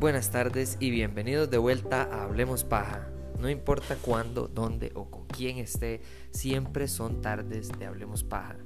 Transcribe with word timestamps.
Buenas 0.00 0.32
tardes 0.32 0.76
y 0.80 0.90
bienvenidos 0.90 1.50
de 1.50 1.58
vuelta 1.58 2.02
a 2.02 2.24
Hablemos 2.24 2.64
Paja. 2.64 3.08
No 3.38 3.48
importa 3.48 3.96
cuándo, 4.00 4.48
dónde 4.48 4.90
o 4.96 5.08
con 5.08 5.26
quién 5.26 5.58
esté, 5.58 6.02
siempre 6.32 6.88
son 6.88 7.20
tardes 7.20 7.70
de 7.78 7.86
Hablemos 7.86 8.24
Paja. 8.24 8.56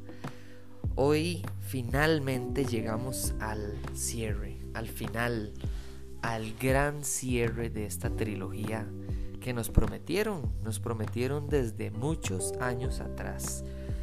Hoy 1.00 1.46
finalmente 1.60 2.64
llegamos 2.64 3.32
al 3.38 3.78
cierre, 3.94 4.58
al 4.74 4.88
final, 4.88 5.54
al 6.22 6.54
gran 6.54 7.04
cierre 7.04 7.70
de 7.70 7.86
esta 7.86 8.10
trilogía 8.10 8.84
que 9.40 9.52
nos 9.52 9.70
prometieron, 9.70 10.52
nos 10.64 10.80
prometieron 10.80 11.48
desde 11.48 11.92
muchos 11.92 12.52
años 12.54 12.98
atrás. 12.98 13.62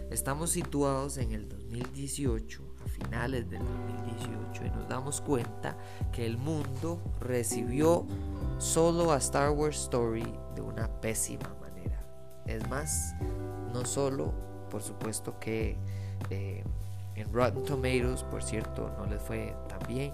Estamos 0.10 0.52
situados 0.52 1.18
en 1.18 1.34
el 1.34 1.50
2018 1.50 2.64
finales 2.86 3.50
del 3.50 3.60
2018 3.60 4.66
y 4.66 4.70
nos 4.70 4.88
damos 4.88 5.20
cuenta 5.20 5.78
que 6.14 6.26
el 6.26 6.38
mundo 6.38 7.02
recibió 7.20 8.08
solo 8.58 9.12
a 9.12 9.18
Star 9.18 9.52
Wars 9.52 9.82
Story 9.82 10.24
de 10.56 10.62
una 10.62 10.88
pésima 11.02 11.58
manera. 11.60 12.08
Es 12.46 12.66
más, 12.70 13.16
no 13.74 13.84
solo, 13.84 14.34
por 14.70 14.82
supuesto 14.82 15.38
que 15.42 15.78
eh, 16.30 16.64
en 17.16 17.32
Rotten 17.32 17.64
Tomatoes, 17.64 18.24
por 18.24 18.44
cierto, 18.44 18.94
no 18.98 19.06
les 19.06 19.22
fue 19.22 19.56
tan 19.68 19.80
bien, 19.88 20.14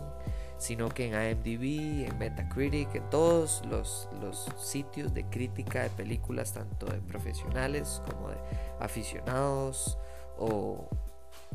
sino 0.58 0.90
que 0.90 1.08
en 1.08 1.14
IMDb, 1.14 2.08
en 2.08 2.18
Metacritic, 2.20 2.94
en 2.96 3.10
todos 3.10 3.64
los, 3.70 4.08
los 4.22 4.48
sitios 4.58 5.14
de 5.14 5.26
crítica 5.26 5.84
de 5.84 5.90
películas, 5.90 6.54
tanto 6.54 6.86
de 6.86 7.00
profesionales 7.00 8.02
como 8.06 8.30
de 8.30 8.38
aficionados 8.80 9.98
o 10.38 10.88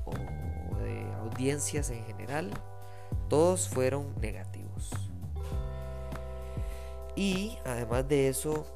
o 0.07 0.77
de 0.77 1.03
audiencias 1.21 1.91
en 1.91 2.05
general, 2.05 2.51
todos 3.29 3.69
fueron 3.69 4.15
negativos. 4.21 4.91
Y 7.17 7.59
además 7.65 8.09
de 8.09 8.29
eso, 8.29 8.67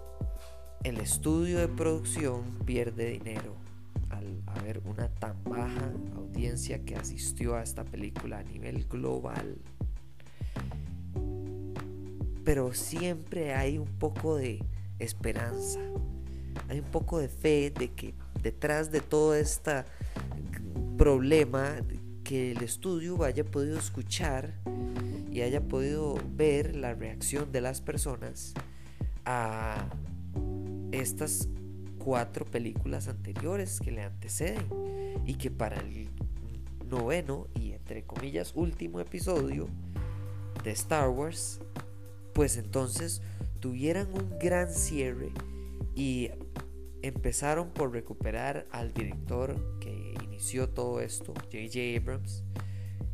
el 0.82 0.98
estudio 0.98 1.58
de 1.58 1.68
producción 1.68 2.58
pierde 2.64 3.10
dinero 3.10 3.54
al 4.10 4.42
haber 4.46 4.82
una 4.84 5.08
tan 5.08 5.42
baja 5.44 5.92
audiencia 6.16 6.84
que 6.84 6.96
asistió 6.96 7.56
a 7.56 7.62
esta 7.62 7.84
película 7.84 8.38
a 8.38 8.42
nivel 8.42 8.84
global. 8.84 9.58
Pero 12.44 12.72
siempre 12.72 13.54
hay 13.54 13.78
un 13.78 13.88
poco 13.98 14.36
de 14.36 14.64
esperanza, 14.98 15.80
hay 16.68 16.80
un 16.80 16.90
poco 16.90 17.18
de 17.18 17.28
fe 17.28 17.72
de 17.76 17.92
que 17.92 18.14
detrás 18.42 18.90
de 18.90 19.00
toda 19.00 19.38
esta 19.38 19.86
problema 20.96 21.76
que 22.24 22.52
el 22.52 22.62
estudio 22.62 23.24
haya 23.24 23.44
podido 23.44 23.78
escuchar 23.78 24.54
y 25.32 25.40
haya 25.40 25.62
podido 25.62 26.18
ver 26.34 26.76
la 26.76 26.94
reacción 26.94 27.52
de 27.52 27.60
las 27.60 27.80
personas 27.80 28.52
a 29.24 29.88
estas 30.92 31.48
cuatro 32.02 32.44
películas 32.44 33.08
anteriores 33.08 33.78
que 33.80 33.92
le 33.92 34.02
anteceden 34.02 34.66
y 35.24 35.34
que 35.34 35.50
para 35.50 35.80
el 35.80 36.08
noveno 36.88 37.46
y 37.54 37.72
entre 37.72 38.02
comillas 38.02 38.52
último 38.56 38.98
episodio 39.00 39.68
de 40.64 40.72
Star 40.72 41.08
Wars 41.08 41.60
pues 42.32 42.56
entonces 42.56 43.22
tuvieran 43.60 44.08
un 44.12 44.38
gran 44.40 44.72
cierre 44.72 45.30
y 45.94 46.30
empezaron 47.02 47.70
por 47.70 47.92
recuperar 47.92 48.66
al 48.72 48.92
director 48.92 49.78
que 49.78 50.10
todo 50.74 51.00
esto, 51.00 51.34
J.J. 51.34 51.96
Abrams, 51.96 52.42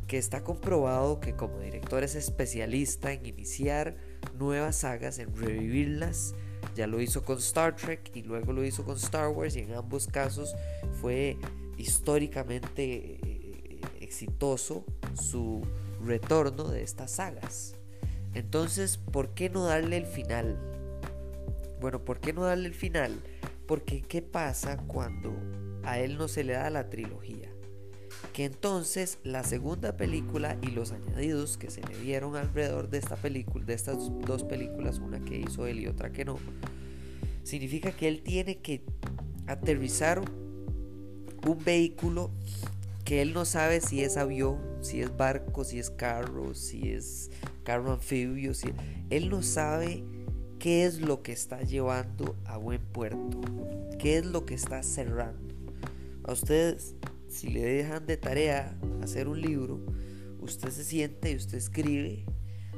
que 0.07 0.17
está 0.17 0.43
comprobado 0.43 1.19
que 1.19 1.35
como 1.35 1.59
director 1.59 2.03
es 2.03 2.15
especialista 2.15 3.11
en 3.11 3.25
iniciar 3.25 3.97
nuevas 4.37 4.77
sagas, 4.77 5.19
en 5.19 5.35
revivirlas. 5.35 6.35
Ya 6.77 6.87
lo 6.87 7.01
hizo 7.01 7.23
con 7.23 7.39
Star 7.39 7.75
Trek 7.75 8.11
y 8.13 8.21
luego 8.21 8.53
lo 8.53 8.63
hizo 8.63 8.85
con 8.85 8.97
Star 8.97 9.29
Wars 9.29 9.55
y 9.55 9.61
en 9.61 9.73
ambos 9.73 10.05
casos 10.07 10.55
fue 11.01 11.37
históricamente 11.77 13.19
eh, 13.23 13.81
exitoso 13.99 14.85
su 15.19 15.65
retorno 16.05 16.69
de 16.69 16.83
estas 16.83 17.11
sagas. 17.11 17.75
Entonces, 18.35 18.97
¿por 18.97 19.33
qué 19.33 19.49
no 19.49 19.65
darle 19.65 19.97
el 19.97 20.05
final? 20.05 20.59
Bueno, 21.81 22.05
¿por 22.05 22.19
qué 22.19 22.31
no 22.31 22.43
darle 22.43 22.67
el 22.67 22.75
final? 22.75 23.19
Porque 23.65 24.03
¿qué 24.03 24.21
pasa 24.21 24.77
cuando 24.77 25.33
a 25.87 25.99
él 25.99 26.17
no 26.17 26.27
se 26.27 26.43
le 26.43 26.53
da 26.53 26.69
la 26.69 26.89
trilogía. 26.89 27.49
Que 28.33 28.45
entonces 28.45 29.19
la 29.23 29.43
segunda 29.43 29.97
película 29.97 30.57
y 30.61 30.67
los 30.67 30.91
añadidos 30.91 31.57
que 31.57 31.71
se 31.71 31.81
le 31.81 31.97
dieron 31.99 32.35
alrededor 32.35 32.89
de 32.89 32.99
esta 32.99 33.15
película, 33.15 33.65
de 33.65 33.73
estas 33.73 33.97
dos 34.25 34.43
películas, 34.43 34.99
una 34.99 35.19
que 35.19 35.39
hizo 35.39 35.65
él 35.65 35.79
y 35.79 35.87
otra 35.87 36.11
que 36.11 36.25
no, 36.25 36.37
significa 37.43 37.91
que 37.91 38.07
él 38.07 38.21
tiene 38.21 38.57
que 38.57 38.83
aterrizar 39.47 40.21
un 41.47 41.63
vehículo 41.63 42.31
que 43.05 43.21
él 43.21 43.33
no 43.33 43.45
sabe 43.45 43.79
si 43.79 44.03
es 44.03 44.17
avión, 44.17 44.59
si 44.81 45.01
es 45.01 45.15
barco, 45.15 45.63
si 45.63 45.79
es 45.79 45.89
carro, 45.89 46.53
si 46.53 46.91
es 46.91 47.31
carro 47.63 47.93
anfibio, 47.93 48.53
si 48.53 48.67
él 49.09 49.29
no 49.29 49.41
sabe 49.43 50.03
qué 50.59 50.83
es 50.83 50.99
lo 50.99 51.23
que 51.23 51.31
está 51.31 51.61
llevando 51.61 52.35
a 52.45 52.57
buen 52.57 52.81
puerto, 52.81 53.39
qué 53.97 54.17
es 54.17 54.25
lo 54.25 54.45
que 54.45 54.55
está 54.55 54.83
cerrando. 54.83 55.55
A 56.25 56.33
ustedes, 56.33 56.95
si 57.27 57.49
le 57.49 57.63
dejan 57.63 58.05
de 58.05 58.17
tarea 58.17 58.77
hacer 59.01 59.27
un 59.27 59.41
libro, 59.41 59.79
usted 60.39 60.69
se 60.69 60.83
siente 60.83 61.31
y 61.31 61.35
usted 61.35 61.57
escribe, 61.57 62.25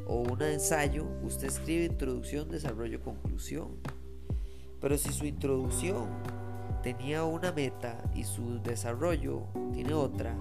o 0.07 0.21
un 0.21 0.41
ensayo, 0.41 1.05
usted 1.23 1.47
escribe 1.47 1.85
introducción, 1.85 2.49
desarrollo, 2.49 3.01
conclusión. 3.01 3.77
Pero 4.81 4.97
si 4.97 5.11
su 5.11 5.25
introducción 5.25 6.07
tenía 6.81 7.25
una 7.25 7.51
meta 7.51 8.01
y 8.15 8.23
su 8.23 8.61
desarrollo 8.61 9.43
tiene 9.73 9.93
otra, 9.93 10.35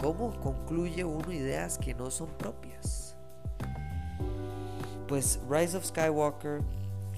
¿cómo 0.00 0.38
concluye 0.40 1.04
uno 1.04 1.32
ideas 1.32 1.78
que 1.78 1.94
no 1.94 2.10
son 2.10 2.30
propias? 2.38 3.16
Pues 5.06 5.38
Rise 5.50 5.76
of 5.76 5.84
Skywalker 5.84 6.62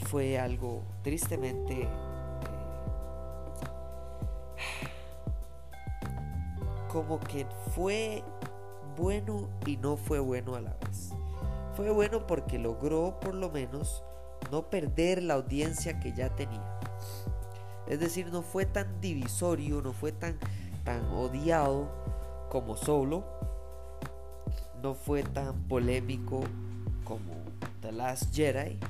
fue 0.06 0.38
algo 0.38 0.82
tristemente 1.02 1.88
como 6.96 7.20
que 7.20 7.44
fue 7.74 8.24
bueno 8.96 9.50
y 9.66 9.76
no 9.76 9.98
fue 9.98 10.18
bueno 10.18 10.54
a 10.54 10.62
la 10.62 10.74
vez. 10.80 11.12
Fue 11.74 11.90
bueno 11.90 12.26
porque 12.26 12.58
logró 12.58 13.20
por 13.20 13.34
lo 13.34 13.50
menos 13.50 14.02
no 14.50 14.70
perder 14.70 15.22
la 15.22 15.34
audiencia 15.34 16.00
que 16.00 16.14
ya 16.14 16.34
tenía. 16.34 16.80
Es 17.86 18.00
decir, 18.00 18.32
no 18.32 18.40
fue 18.40 18.64
tan 18.64 18.98
divisorio, 19.02 19.82
no 19.82 19.92
fue 19.92 20.10
tan, 20.10 20.38
tan 20.84 21.04
odiado 21.10 21.90
como 22.48 22.78
solo. 22.78 23.26
No 24.82 24.94
fue 24.94 25.22
tan 25.22 25.64
polémico 25.64 26.44
como 27.04 27.34
The 27.82 27.92
Last 27.92 28.34
Jedi. 28.34 28.80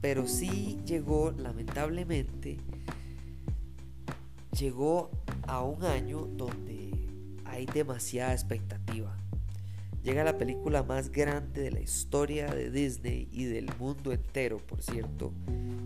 Pero 0.00 0.28
sí 0.28 0.80
llegó, 0.86 1.32
lamentablemente, 1.32 2.60
llegó 4.56 5.10
a 5.48 5.60
un 5.62 5.84
año 5.84 6.28
donde 6.36 6.91
hay 7.52 7.66
demasiada 7.66 8.32
expectativa. 8.32 9.14
Llega 10.02 10.24
la 10.24 10.38
película 10.38 10.82
más 10.82 11.12
grande 11.12 11.62
de 11.62 11.70
la 11.70 11.80
historia 11.80 12.52
de 12.52 12.70
Disney 12.70 13.28
y 13.30 13.44
del 13.44 13.70
mundo 13.78 14.10
entero, 14.10 14.56
por 14.56 14.82
cierto, 14.82 15.32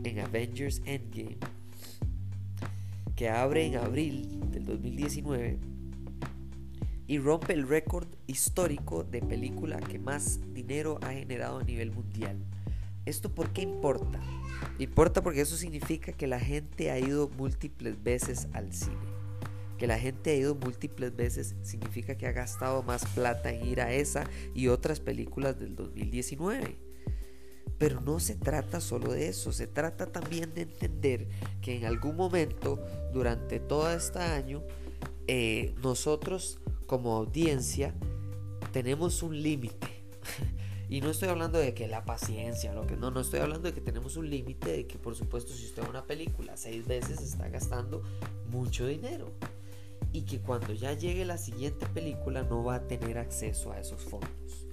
en 0.05 0.21
Avengers 0.21 0.81
Endgame, 0.87 1.39
que 3.17 3.29
abre 3.29 3.67
en 3.67 3.77
abril 3.77 4.41
del 4.53 4.65
2019 4.65 5.59
y 7.09 7.19
rompe 7.19 7.53
el 7.53 7.69
récord 7.69 8.07
histórico 8.27 9.03
de 9.03 9.21
película 9.21 9.79
que 9.81 9.99
más 9.99 10.39
dinero 10.55 10.99
ha 11.03 11.12
generado 11.12 11.59
a 11.59 11.65
nivel 11.65 11.91
mundial. 11.91 12.39
¿Esto 13.05 13.35
por 13.35 13.53
qué 13.53 13.62
importa? 13.62 14.21
Importa 14.79 15.23
porque 15.23 15.41
eso 15.41 15.57
significa 15.57 16.12
que 16.12 16.27
la 16.27 16.41
gente 16.41 16.91
ha 16.91 16.99
ido 16.99 17.29
múltiples 17.37 18.03
veces 18.03 18.49
al 18.53 18.73
cine. 18.73 19.16
Que 19.78 19.87
la 19.87 19.99
gente 19.99 20.31
ha 20.31 20.34
ido 20.34 20.55
múltiples 20.55 21.14
veces 21.14 21.55
significa 21.62 22.17
que 22.17 22.26
ha 22.26 22.32
gastado 22.32 22.82
más 22.82 23.05
plata 23.14 23.50
en 23.50 23.67
ir 23.67 23.81
a 23.81 23.93
esa 23.93 24.28
y 24.55 24.69
otras 24.69 25.00
películas 25.00 25.58
del 25.58 25.76
2019. 25.76 26.76
Pero 27.78 28.00
no 28.00 28.20
se 28.20 28.37
trata 28.37 28.81
solo 28.81 29.12
de 29.12 29.28
eso, 29.28 29.52
se 29.52 29.67
trata 29.67 30.06
también 30.06 30.55
de 30.55 30.62
entender 30.62 31.28
que 31.61 31.76
en 31.76 31.84
algún 31.84 32.17
momento 32.17 32.82
durante 33.12 33.61
todo 33.61 33.90
este 33.93 34.19
año 34.19 34.62
eh, 35.26 35.75
nosotros 35.82 36.58
como 36.87 37.17
audiencia 37.17 37.94
tenemos 38.73 39.23
un 39.23 39.43
límite. 39.43 39.88
y 40.88 41.00
no 41.00 41.11
estoy 41.11 41.28
hablando 41.28 41.58
de 41.58 41.75
que 41.75 41.88
la 41.88 42.05
paciencia, 42.05 42.73
lo 42.73 42.87
que 42.87 42.96
no, 42.96 43.11
no 43.11 43.20
estoy 43.20 43.40
hablando 43.40 43.69
de 43.69 43.75
que 43.75 43.81
tenemos 43.81 44.17
un 44.17 44.31
límite 44.31 44.70
de 44.70 44.87
que 44.87 44.99
por 44.99 45.14
supuesto 45.14 45.52
si 45.52 45.67
usted 45.67 45.82
ve 45.82 45.90
una 45.90 46.06
película 46.06 46.56
seis 46.56 46.87
veces 46.87 47.20
está 47.20 47.49
gastando 47.49 48.02
mucho 48.50 48.87
dinero. 48.87 49.32
Y 50.17 50.23
que 50.23 50.39
cuando 50.39 50.73
ya 50.73 50.95
llegue 50.95 51.27
la 51.27 51.37
siguiente 51.37 51.85
película 51.85 52.43
no 52.43 52.65
va 52.65 52.77
a 52.77 52.89
tener 52.89 53.19
acceso 53.19 53.71
a 53.71 53.79
esos 53.79 54.03
fondos. 54.03 54.67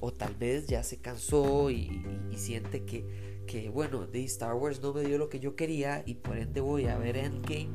O 0.00 0.12
tal 0.12 0.34
vez 0.34 0.66
ya 0.66 0.82
se 0.82 0.96
cansó 0.96 1.70
y, 1.70 2.04
siente 2.34 2.84
que, 2.84 3.04
que, 3.46 3.68
bueno, 3.68 4.08
de 4.08 4.24
Star 4.24 4.56
Wars 4.56 4.82
no 4.82 4.92
me 4.92 5.04
dio 5.04 5.16
lo 5.16 5.28
que 5.28 5.38
yo 5.38 5.54
quería 5.54 6.02
y 6.04 6.14
por 6.14 6.36
ende 6.36 6.60
voy 6.60 6.86
a 6.86 6.98
ver 6.98 7.16
Endgame 7.16 7.70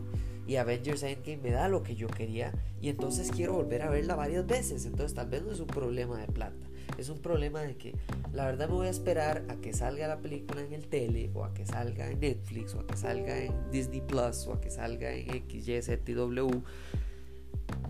y 0.46 0.58
Avengers 0.58 1.02
Endgame 1.04 1.38
me 1.38 1.52
da 1.52 1.70
lo 1.70 1.82
que 1.82 1.96
yo 1.96 2.10
quería 2.10 2.52
y 2.82 2.90
entonces 2.90 3.32
quiero 3.32 3.54
volver 3.54 3.84
a 3.84 3.90
verla 3.90 4.16
varias 4.16 4.46
veces. 4.46 4.86
Entonces 4.86 5.16
tal 5.16 5.30
vez 5.30 5.44
no 5.44 5.54
es 5.54 5.62
un 5.62 5.68
problema 5.68 6.20
de 6.20 6.28
plata, 6.28 6.68
es 6.98 7.08
un 7.08 7.20
problema 7.20 7.62
de 7.62 7.78
que 7.78 7.96
la 8.34 8.48
verdad 8.48 8.68
me 8.68 8.76
voy 8.76 8.88
a 8.88 8.90
esperar 8.90 9.46
a 9.48 9.56
que 9.62 9.72
salga 9.72 10.10
la 10.10 10.20
película 10.20 10.60
en 10.60 10.74
el 10.74 10.90
tele 10.90 11.32
o 11.34 11.46
a 11.46 11.54
que 11.54 11.66
salga 11.66 12.12
en 12.12 12.20
Netflix 12.20 12.76
o 12.76 12.82
a 12.82 12.86
que 12.86 12.98
salga 12.98 13.46
en 13.46 13.54
Disney 13.72 14.02
Plus 14.02 14.46
o 14.48 14.54
a 14.56 14.60
que 14.60 14.70
salga 14.70 15.14
en 15.14 15.48
XYZW 15.48 16.64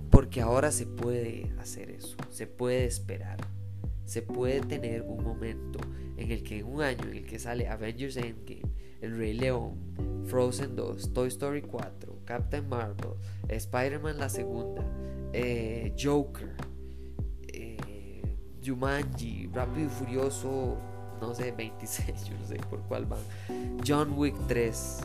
porque 0.09 0.41
ahora 0.41 0.71
se 0.71 0.85
puede 0.85 1.51
hacer 1.59 1.89
eso, 1.89 2.15
se 2.29 2.47
puede 2.47 2.85
esperar, 2.85 3.37
se 4.05 4.21
puede 4.21 4.61
tener 4.61 5.01
un 5.01 5.23
momento 5.23 5.79
en 6.17 6.31
el 6.31 6.43
que 6.43 6.59
en 6.59 6.67
un 6.67 6.81
año 6.81 7.03
en 7.03 7.17
el 7.17 7.25
que 7.25 7.39
sale 7.39 7.67
Avengers 7.67 8.17
Endgame, 8.17 8.61
El 9.01 9.17
Rey 9.17 9.33
León, 9.33 10.23
Frozen 10.25 10.75
2, 10.75 11.13
Toy 11.13 11.27
Story 11.29 11.61
4, 11.61 12.19
Captain 12.25 12.67
Marvel, 12.67 13.15
Spider-Man 13.49 14.17
la 14.17 14.29
segunda, 14.29 14.83
eh, 15.33 15.95
Joker, 15.99 16.55
eh, 17.47 18.37
Jumanji, 18.63 19.49
Rápido 19.53 19.87
y 19.87 19.89
Furioso, 19.89 20.77
no 21.19 21.33
sé, 21.33 21.51
26, 21.51 22.25
yo 22.29 22.37
no 22.37 22.45
sé 22.45 22.55
por 22.69 22.81
cuál 22.83 23.05
van, 23.05 23.19
John 23.85 24.13
Wick 24.17 24.35
3. 24.47 24.99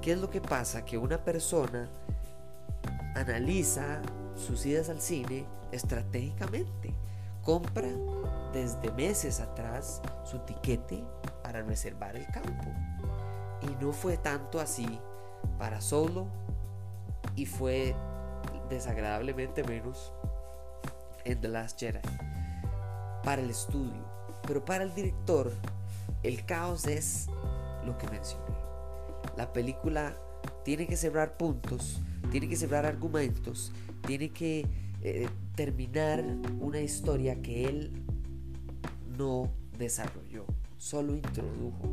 ¿Qué 0.00 0.12
es 0.12 0.18
lo 0.18 0.30
que 0.30 0.40
pasa? 0.40 0.84
Que 0.84 0.96
una 0.96 1.24
persona 1.24 1.90
analiza 3.28 4.00
sus 4.34 4.64
idas 4.64 4.88
al 4.88 5.00
cine 5.00 5.46
estratégicamente. 5.72 6.94
Compra 7.42 7.88
desde 8.52 8.90
meses 8.92 9.40
atrás 9.40 10.00
su 10.24 10.38
tiquete 10.40 11.04
para 11.42 11.62
reservar 11.62 12.16
el 12.16 12.26
campo. 12.26 12.70
Y 13.62 13.84
no 13.84 13.92
fue 13.92 14.16
tanto 14.16 14.60
así 14.60 15.00
para 15.58 15.80
Solo 15.80 16.26
y 17.36 17.46
fue 17.46 17.94
desagradablemente 18.68 19.64
menos 19.64 20.12
en 21.24 21.40
The 21.40 21.48
Last 21.48 21.78
Jedi 21.78 22.00
para 23.24 23.42
el 23.42 23.50
estudio. 23.50 24.04
Pero 24.46 24.64
para 24.64 24.84
el 24.84 24.94
director, 24.94 25.52
el 26.22 26.44
caos 26.46 26.86
es 26.86 27.28
lo 27.84 27.96
que 27.98 28.08
mencioné. 28.08 28.56
La 29.36 29.52
película 29.52 30.14
tiene 30.64 30.86
que 30.86 30.96
cerrar 30.96 31.36
puntos, 31.36 32.00
tiene 32.30 32.48
que 32.48 32.56
cerrar 32.56 32.86
argumentos, 32.86 33.72
tiene 34.06 34.30
que 34.30 34.66
eh, 35.02 35.28
terminar 35.54 36.24
una 36.60 36.80
historia 36.80 37.40
que 37.40 37.66
él 37.66 37.92
no 39.16 39.50
desarrolló, 39.78 40.44
solo 40.76 41.14
introdujo. 41.14 41.88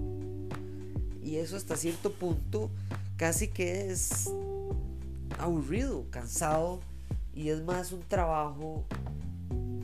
Y 1.24 1.38
eso 1.38 1.58
hasta 1.58 1.76
cierto 1.76 2.12
punto 2.12 2.70
casi 3.18 3.48
que 3.48 3.90
es 3.92 4.32
aburrido, 5.40 6.06
cansado 6.10 6.80
y 7.34 7.50
es 7.50 7.64
más 7.64 7.92
un 7.92 8.02
trabajo 8.02 8.86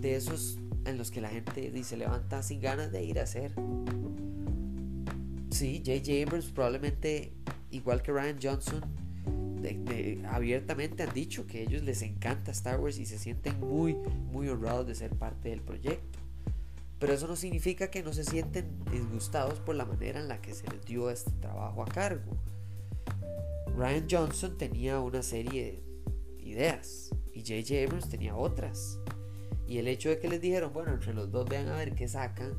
de 0.02 0.16
esos 0.16 0.58
en 0.86 0.98
los 0.98 1.12
que 1.12 1.22
la 1.22 1.30
gente 1.30 1.70
dice 1.72 1.98
levanta 1.98 2.42
sin 2.44 2.62
ganas 2.62 2.92
de 2.92 3.04
ir 3.04 3.20
a 3.20 3.24
hacer. 3.24 3.54
Sí, 5.52 5.84
J.J. 5.86 6.24
Abrams 6.24 6.46
probablemente, 6.46 7.34
igual 7.72 8.02
que 8.02 8.12
Ryan 8.12 8.40
Johnson, 8.42 8.82
abiertamente 10.30 11.04
han 11.04 11.14
dicho 11.14 11.48
que 11.48 11.60
a 11.60 11.62
ellos 11.62 11.84
les 11.84 12.02
encanta 12.02 12.52
Star 12.52 12.80
Wars 12.80 12.98
y 12.98 13.06
se 13.06 13.20
sienten 13.20 13.60
muy, 13.60 13.94
muy 13.94 14.50
honrados 14.50 14.88
de 14.88 14.96
ser 14.96 15.12
parte 15.12 15.50
del 15.50 15.62
proyecto. 15.62 16.20
Pero 17.00 17.14
eso 17.14 17.28
no 17.28 17.36
significa 17.36 17.90
que 17.90 18.04
no 18.04 18.14
se 18.14 18.24
sienten 18.24 18.84
disgustados 18.92 19.60
por 19.60 19.76
la 19.76 19.86
manera 19.86 20.20
en 20.20 20.28
la 20.28 20.42
que 20.42 20.54
se 20.54 20.68
les 20.70 20.86
dio 20.86 21.10
este 21.10 21.32
trabajo 21.32 21.82
a 21.82 21.88
cargo. 21.88 22.38
Ryan 23.76 24.08
Johnson 24.10 24.58
tenía 24.58 25.00
una 25.00 25.24
serie 25.24 25.82
de 26.38 26.44
ideas 26.44 27.10
y 27.34 27.42
J.J. 27.42 27.84
Abrams 27.86 28.10
tenía 28.10 28.36
otras. 28.36 29.00
Y 29.68 29.78
el 29.78 29.88
hecho 29.88 30.10
de 30.10 30.20
que 30.20 30.28
les 30.28 30.42
dijeron, 30.42 30.74
bueno, 30.74 30.92
entre 30.92 31.14
los 31.14 31.32
dos 31.32 31.48
vean 31.48 31.70
a 31.70 31.78
ver 31.78 31.96
qué 31.96 32.08
sacan, 32.08 32.54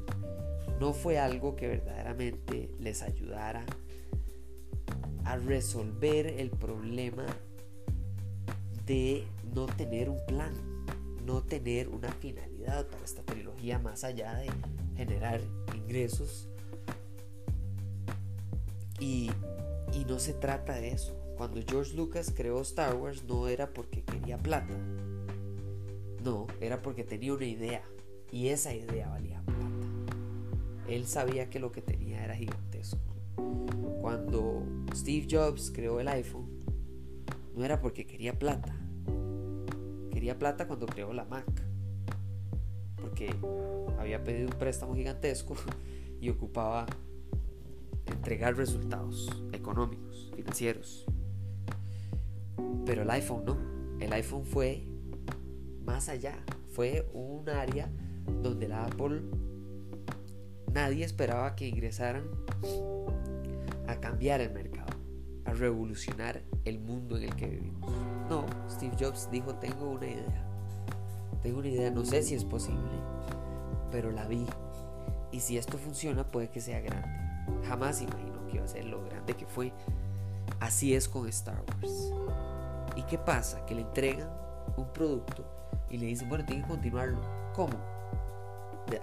no 0.81 0.93
fue 0.93 1.19
algo 1.19 1.55
que 1.55 1.69
verdaderamente 1.69 2.71
les 2.81 3.03
ayudara 3.03 3.65
a 5.25 5.37
resolver 5.37 6.27
el 6.27 6.51
problema 6.51 7.27
de 8.87 9.25
no 9.55 9.67
tener 9.67 10.09
un 10.09 10.25
plan, 10.27 10.53
no 11.25 11.43
tener 11.43 11.89
una 11.89 12.11
finalidad 12.13 12.87
para 12.87 13.05
esta 13.05 13.23
trilogía 13.23 13.79
más 13.79 14.05
allá 14.05 14.35
de 14.35 14.51
generar 14.97 15.41
ingresos. 15.75 16.49
Y, 18.99 19.31
y 19.93 20.05
no 20.05 20.19
se 20.19 20.33
trata 20.33 20.75
de 20.75 20.93
eso. 20.93 21.17
Cuando 21.37 21.61
George 21.67 21.95
Lucas 21.95 22.33
creó 22.35 22.61
Star 22.61 22.95
Wars 22.95 23.25
no 23.25 23.49
era 23.49 23.73
porque 23.73 24.03
quería 24.03 24.39
plata. 24.39 24.77
No, 26.23 26.47
era 26.61 26.83
porque 26.83 27.05
tenía 27.05 27.35
una 27.35 27.47
idea. 27.47 27.83
Y 28.31 28.49
esa 28.49 28.75
idea 28.75 29.09
valía 29.09 29.43
plata. 29.43 29.63
Él 30.89 31.07
sabía 31.07 31.51
que 31.51 31.59
lo 31.59 31.73
que 31.73 31.83
tenía 31.83 32.25
era 32.25 32.37
gigantesco. 32.37 33.12
Cuando 34.01 34.65
Steve 34.95 35.27
Jobs 35.31 35.71
creó 35.71 36.01
el 36.01 36.09
iPhone, 36.09 36.49
no 37.55 37.65
era 37.65 37.81
porque 37.81 38.07
quería 38.07 38.39
plata. 38.39 38.75
Quería 40.11 40.39
plata 40.39 40.67
cuando 40.67 40.87
creó 40.87 41.13
la 41.13 41.25
Mac. 41.25 41.47
Porque 42.97 43.35
había 43.99 44.23
pedido 44.25 44.49
un 44.49 44.59
préstamo 44.59 44.95
gigantesco 44.95 45.55
y 46.21 46.29
ocupaba 46.31 46.87
entregar 48.07 48.57
resultados 48.57 49.45
económicos, 49.53 50.33
financieros. 50.35 51.07
Pero 52.85 53.03
el 53.03 53.11
iPhone 53.11 53.45
no. 53.45 53.57
El 54.01 54.13
iPhone 54.13 54.45
fue 54.45 54.85
más 55.85 56.09
allá. 56.09 56.45
Fue 56.71 57.09
un 57.13 57.49
área 57.49 57.91
donde 58.43 58.69
la 58.69 58.85
Apple 58.87 59.23
nadie 60.73 61.05
esperaba 61.05 61.55
que 61.55 61.69
ingresaran 61.69 62.25
a 63.87 63.97
cambiar 64.01 64.41
el 64.41 64.53
mercado, 64.53 64.93
a 65.45 65.53
revolucionar 65.53 66.43
el 66.65 66.79
mundo 66.79 67.17
en 67.17 67.25
el 67.25 67.37
que 67.37 67.49
vivimos. 67.49 67.91
No, 68.29 68.47
Steve 68.71 68.97
Jobs 68.99 69.31
dijo, 69.31 69.55
tengo 69.57 69.91
una 69.91 70.07
idea. 70.07 70.49
Tengo 71.43 71.59
una 71.59 71.69
idea, 71.69 71.91
no 71.91 72.05
sé 72.05 72.23
si 72.23 72.35
es 72.35 72.45
posible, 72.45 72.93
pero 73.91 74.11
la 74.11 74.27
vi. 74.27 74.47
Y 75.33 75.41
si 75.41 75.59
esto 75.59 75.79
funciona, 75.79 76.31
puede 76.31 76.51
que 76.51 76.61
sea 76.61 76.81
grande. 76.81 77.09
Jamás 77.67 78.01
imaginó 78.01 78.47
que 78.47 78.57
iba 78.57 78.65
a 78.65 78.69
ser 78.69 78.85
lo 78.85 79.05
grande 79.05 79.35
que 79.35 79.47
fue. 79.47 79.73
Así 80.61 80.95
es 80.95 81.09
con 81.09 81.29
Star 81.29 81.65
Wars. 81.69 82.13
¿Y 82.97 83.03
qué 83.03 83.19
pasa? 83.19 83.65
Que 83.67 83.75
le 83.75 83.83
entregan 83.83 84.31
un 84.77 84.93
producto 84.93 85.45
y 85.91 85.99
le 85.99 86.07
dicen, 86.07 86.29
bueno, 86.29 86.45
tiene 86.45 86.63
que 86.63 86.69
continuarlo. 86.69 87.21
¿Cómo? 87.55 87.93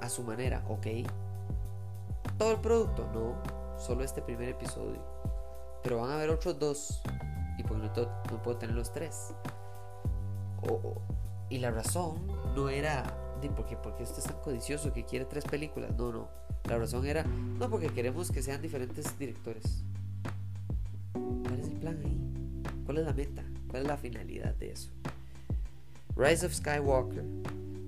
a 0.02 0.10
su 0.10 0.24
manera, 0.24 0.62
ok. 0.68 0.88
Todo 2.38 2.52
el 2.52 2.60
producto, 2.60 3.10
no 3.14 3.59
solo 3.80 4.04
este 4.04 4.22
primer 4.22 4.50
episodio. 4.50 5.02
Pero 5.82 6.02
van 6.02 6.12
a 6.12 6.16
haber 6.16 6.30
otros 6.30 6.60
dos. 6.60 7.02
Y 7.58 7.64
porque 7.64 7.88
no, 7.88 8.42
puedo 8.44 8.58
tener 8.58 8.76
los 8.76 8.92
tres. 8.92 9.34
y 11.50 11.58
la 11.58 11.72
razón 11.72 12.28
no 12.56 12.70
era 12.70 13.16
de 13.42 13.50
porque, 13.50 13.78
porque 13.78 14.04
usted 14.04 14.20
es 14.20 14.26
tan 14.26 14.40
codicioso 14.42 14.94
que 14.94 15.06
quiere 15.06 15.26
tres 15.26 15.46
películas. 15.46 15.96
No, 15.98 16.12
no. 16.12 16.30
La 16.66 16.78
razón 16.78 17.06
era, 17.06 17.24
no, 17.24 17.70
porque 17.70 17.90
queremos 17.90 18.32
que 18.32 18.44
sean 18.44 18.62
diferentes 18.62 19.18
directores. 19.18 19.84
¿Cuál 21.14 21.60
es 21.60 21.68
el 21.68 21.78
plan 21.78 22.00
ahí? 22.06 22.74
¿Cuál 22.86 22.98
es 23.00 23.06
la 23.06 23.14
meta? 23.14 23.44
¿Cuál 23.70 23.84
es 23.84 23.88
la 23.88 23.98
finalidad 23.98 24.56
de 24.56 24.72
eso? 24.72 24.92
Rise 26.16 26.46
of 26.46 26.54
Skywalker 26.54 27.24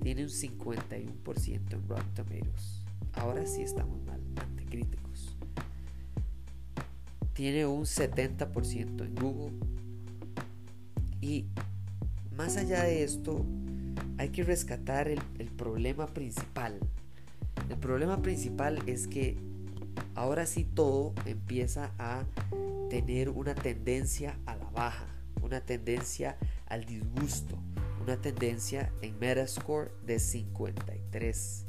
tiene 0.01 0.23
un 0.23 0.29
51% 0.29 1.73
en 1.73 1.87
Rotten 1.87 2.13
Tomatoes. 2.13 2.85
Ahora 3.13 3.45
sí 3.45 3.61
estamos 3.61 4.01
mal, 4.03 4.21
ante 4.37 4.65
críticos 4.65 5.00
tiene 7.41 7.65
un 7.65 7.85
70% 7.85 9.03
en 9.03 9.15
Google. 9.15 9.57
Y 11.21 11.47
más 12.35 12.55
allá 12.55 12.83
de 12.83 13.03
esto, 13.03 13.43
hay 14.19 14.29
que 14.29 14.43
rescatar 14.43 15.07
el, 15.07 15.19
problema 15.57 16.05
principal. 16.05 16.77
El 17.67 17.77
problema 17.77 18.21
principal 18.21 18.77
es 18.85 19.07
que 19.07 19.37
ahora 20.13 20.45
sí 20.45 20.65
todo 20.65 21.15
empieza 21.25 21.89
a 21.97 22.25
tener 22.91 23.29
una 23.29 23.55
tendencia 23.55 24.37
a 24.45 24.55
la 24.55 24.69
baja, 24.69 25.07
una 25.41 25.61
tendencia 25.61 26.37
al 26.67 26.85
disgusto, 26.85 27.57
una 28.03 28.17
tendencia 28.17 28.93
en 29.01 29.17
Metascore 29.17 29.89
de 30.05 30.19
53, 30.19 31.65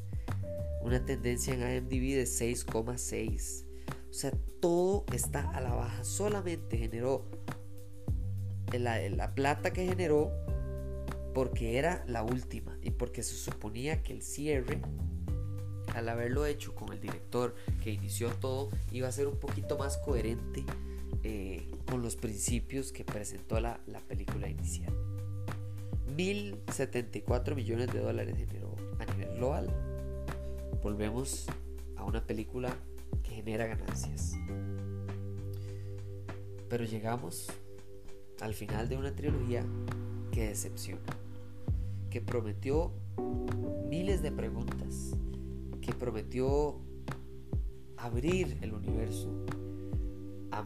una 0.82 1.02
tendencia 1.02 1.54
en 1.54 1.62
IMDb 1.62 2.14
de 2.14 2.24
6,6. 2.24 3.71
O 4.12 4.14
sea, 4.14 4.30
todo 4.60 5.06
está 5.10 5.50
a 5.52 5.62
la 5.62 5.72
baja. 5.72 6.04
Solamente 6.04 6.76
generó 6.76 7.24
la, 8.78 9.00
la 9.08 9.34
plata 9.34 9.72
que 9.72 9.86
generó 9.86 10.30
porque 11.32 11.78
era 11.78 12.04
la 12.06 12.22
última 12.22 12.76
y 12.82 12.90
porque 12.90 13.22
se 13.22 13.34
suponía 13.34 14.02
que 14.02 14.12
el 14.12 14.20
cierre 14.20 14.82
al 15.94 16.10
haberlo 16.10 16.44
hecho 16.44 16.74
con 16.74 16.92
el 16.92 17.00
director 17.00 17.54
que 17.82 17.90
inició 17.90 18.28
todo, 18.32 18.68
iba 18.90 19.08
a 19.08 19.12
ser 19.12 19.28
un 19.28 19.38
poquito 19.38 19.78
más 19.78 19.96
coherente 19.96 20.62
eh, 21.22 21.70
con 21.86 22.02
los 22.02 22.16
principios 22.16 22.92
que 22.92 23.04
presentó 23.04 23.60
la, 23.60 23.80
la 23.86 24.00
película 24.00 24.46
inicial. 24.46 24.92
1.074 26.14 27.54
millones 27.54 27.90
de 27.90 28.00
dólares 28.00 28.36
generó 28.36 28.74
a 28.98 29.06
nivel 29.06 29.36
global. 29.36 29.74
Volvemos 30.82 31.46
a 31.96 32.04
una 32.04 32.26
película 32.26 32.76
que 33.22 33.30
genera 33.30 33.66
ganancias. 33.66 34.34
Pero 36.68 36.84
llegamos 36.84 37.48
al 38.40 38.54
final 38.54 38.88
de 38.88 38.96
una 38.96 39.14
trilogía 39.14 39.64
que 40.30 40.48
decepciona, 40.48 41.02
que 42.10 42.20
prometió 42.20 42.92
miles 43.88 44.22
de 44.22 44.32
preguntas, 44.32 45.12
que 45.80 45.92
prometió 45.92 46.80
abrir 47.96 48.58
el 48.62 48.72
universo 48.72 49.28
a 50.50 50.64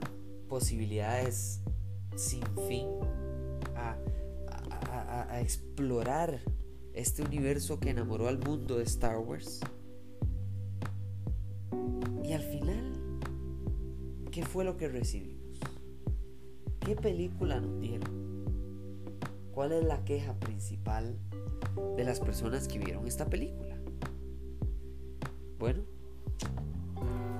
posibilidades 0.49 1.61
sin 2.15 2.43
fin, 2.69 2.87
a, 3.75 3.97
explorar 5.41 6.41
este 6.95 7.23
universo 7.23 7.79
que 7.79 7.91
enamoró 7.91 8.27
al 8.27 8.39
mundo 8.39 8.79
de 8.79 8.85
Star 8.85 9.19
Wars. 9.19 9.61
Y 12.25 12.33
al 12.33 12.43
final, 12.43 12.93
¿qué 14.31 14.45
fue 14.45 14.65
lo 14.65 14.77
que 14.77 14.89
recibimos? 14.89 15.61
¿Qué 16.81 16.95
película 16.95 17.61
nos 17.61 17.81
dieron? 17.81 18.45
¿Cuál 19.53 19.73
es 19.73 19.85
la 19.85 20.05
queja 20.05 20.35
principal 20.35 21.19
de 21.97 22.05
las 22.05 22.21
personas 22.21 22.69
que 22.69 22.79
vieron 22.79 23.07
esta 23.07 23.27
película? 23.27 23.77
Bueno, 25.59 25.83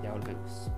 ya 0.03 0.13
volvemos. 0.13 0.71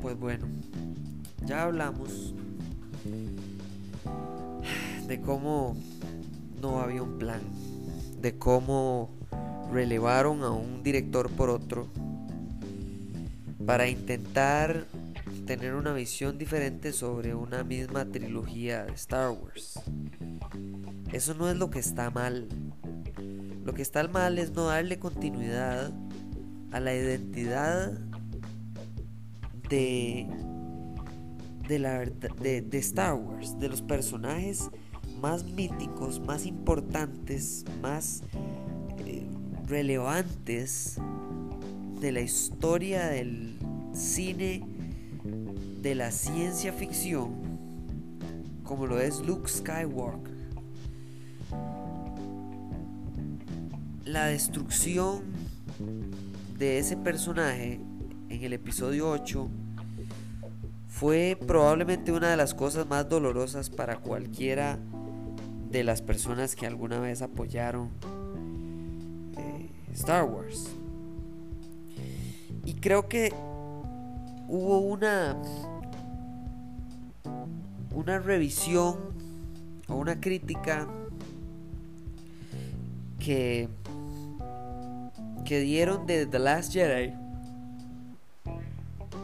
Pues 0.00 0.18
bueno, 0.18 0.46
ya 1.44 1.64
hablamos 1.64 2.34
cómo 5.28 5.76
no 6.62 6.80
había 6.80 7.02
un 7.02 7.18
plan, 7.18 7.42
de 8.18 8.38
cómo 8.38 9.10
relevaron 9.70 10.42
a 10.42 10.50
un 10.52 10.82
director 10.82 11.28
por 11.28 11.50
otro 11.50 11.86
para 13.66 13.90
intentar 13.90 14.86
tener 15.44 15.74
una 15.74 15.92
visión 15.92 16.38
diferente 16.38 16.94
sobre 16.94 17.34
una 17.34 17.62
misma 17.62 18.06
trilogía 18.06 18.86
de 18.86 18.94
Star 18.94 19.32
Wars. 19.32 19.78
Eso 21.12 21.34
no 21.34 21.50
es 21.50 21.58
lo 21.58 21.68
que 21.68 21.80
está 21.80 22.08
mal. 22.08 22.48
Lo 23.66 23.74
que 23.74 23.82
está 23.82 24.08
mal 24.08 24.38
es 24.38 24.52
no 24.52 24.64
darle 24.68 24.98
continuidad 24.98 25.92
a 26.72 26.80
la 26.80 26.94
identidad 26.94 27.92
de 29.68 30.26
de, 31.68 31.78
la, 31.78 32.06
de, 32.06 32.62
de 32.62 32.78
Star 32.78 33.12
Wars, 33.12 33.60
de 33.60 33.68
los 33.68 33.82
personajes 33.82 34.70
más 35.20 35.44
míticos, 35.44 36.20
más 36.20 36.46
importantes, 36.46 37.64
más 37.82 38.22
eh, 39.06 39.26
relevantes 39.66 40.98
de 42.00 42.12
la 42.12 42.20
historia 42.20 43.08
del 43.08 43.58
cine 43.92 44.64
de 45.82 45.94
la 45.94 46.10
ciencia 46.10 46.72
ficción 46.72 47.48
como 48.68 48.86
lo 48.86 49.00
es 49.00 49.20
Luke 49.20 49.48
Skywalker. 49.48 50.36
La 54.04 54.26
destrucción 54.26 55.22
de 56.58 56.78
ese 56.78 56.96
personaje 56.96 57.80
en 58.28 58.44
el 58.44 58.52
episodio 58.52 59.10
8 59.10 59.48
fue 60.86 61.38
probablemente 61.46 62.12
una 62.12 62.28
de 62.30 62.36
las 62.36 62.52
cosas 62.52 62.86
más 62.86 63.08
dolorosas 63.08 63.70
para 63.70 63.96
cualquiera 63.96 64.78
de 65.70 65.84
las 65.84 66.02
personas 66.02 66.56
que 66.56 66.66
alguna 66.66 66.98
vez 66.98 67.22
apoyaron 67.22 67.90
eh, 69.36 69.70
Star 69.92 70.24
Wars. 70.24 70.68
Y 72.64 72.74
creo 72.74 73.08
que 73.08 73.32
hubo 74.48 74.78
una 74.78 75.36
una 77.94 78.18
revisión 78.18 78.96
o 79.88 79.96
una 79.96 80.20
crítica 80.20 80.86
que 83.18 83.68
que 85.44 85.60
dieron 85.60 86.06
de 86.06 86.26
The 86.26 86.38
Last 86.38 86.72
Jedi 86.72 87.14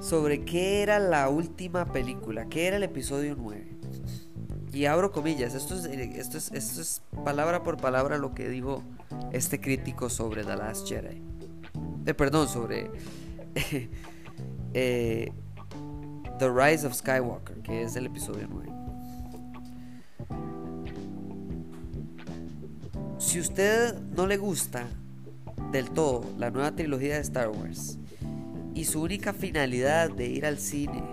sobre 0.00 0.44
qué 0.44 0.82
era 0.82 0.98
la 0.98 1.28
última 1.28 1.92
película, 1.92 2.46
qué 2.48 2.66
era 2.66 2.76
el 2.76 2.82
episodio 2.82 3.36
9. 3.38 3.73
Y 4.74 4.86
abro 4.86 5.12
comillas, 5.12 5.54
esto 5.54 5.76
es, 5.76 5.84
esto 5.84 6.36
es, 6.36 6.50
esto 6.52 6.80
es 6.80 7.02
palabra 7.24 7.62
por 7.62 7.76
palabra 7.76 8.18
lo 8.18 8.34
que 8.34 8.48
dijo 8.48 8.82
este 9.32 9.60
crítico 9.60 10.10
sobre 10.10 10.44
The 10.44 10.56
Last 10.56 10.88
Jedi. 10.88 11.22
Eh, 12.06 12.14
perdón, 12.14 12.48
sobre 12.48 12.90
Eh, 14.76 15.32
The 16.40 16.50
Rise 16.50 16.84
of 16.84 16.94
Skywalker, 16.94 17.62
que 17.62 17.82
es 17.82 17.94
el 17.94 18.06
episodio 18.06 18.48
9. 18.50 18.72
Si 23.18 23.38
usted 23.38 23.94
no 24.16 24.26
le 24.26 24.36
gusta 24.36 24.88
del 25.70 25.90
todo 25.90 26.24
la 26.36 26.50
nueva 26.50 26.72
trilogía 26.72 27.14
de 27.14 27.20
Star 27.20 27.50
Wars 27.50 27.98
y 28.74 28.84
su 28.84 29.00
única 29.00 29.32
finalidad 29.32 30.10
de 30.10 30.26
ir 30.26 30.44
al 30.44 30.58
cine 30.58 31.04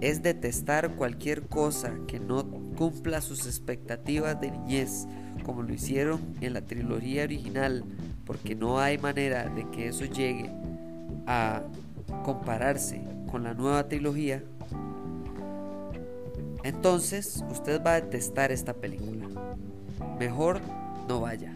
es 0.00 0.22
detestar 0.22 0.94
cualquier 0.94 1.48
cosa 1.48 1.92
que 2.06 2.20
no 2.20 2.44
cumpla 2.78 3.20
sus 3.20 3.44
expectativas 3.46 4.40
de 4.40 4.52
niñez, 4.52 5.08
como 5.42 5.64
lo 5.64 5.74
hicieron 5.74 6.20
en 6.40 6.52
la 6.52 6.60
trilogía 6.60 7.24
original, 7.24 7.84
porque 8.24 8.54
no 8.54 8.78
hay 8.78 8.98
manera 8.98 9.48
de 9.48 9.68
que 9.70 9.88
eso 9.88 10.04
llegue 10.04 10.48
a 11.26 11.62
compararse 12.24 13.02
con 13.28 13.42
la 13.42 13.52
nueva 13.52 13.88
trilogía, 13.88 14.44
entonces 16.62 17.44
usted 17.50 17.82
va 17.84 17.94
a 17.94 18.00
detestar 18.00 18.52
esta 18.52 18.74
película. 18.74 19.26
Mejor 20.20 20.60
no 21.08 21.20
vaya. 21.20 21.52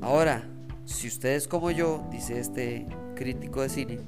Ahora, 0.00 0.44
si 0.86 1.08
usted 1.08 1.34
es 1.34 1.46
como 1.46 1.70
yo, 1.70 2.08
dice 2.10 2.40
este 2.40 2.86
crítico 3.16 3.60
de 3.60 3.68
cine, 3.68 3.98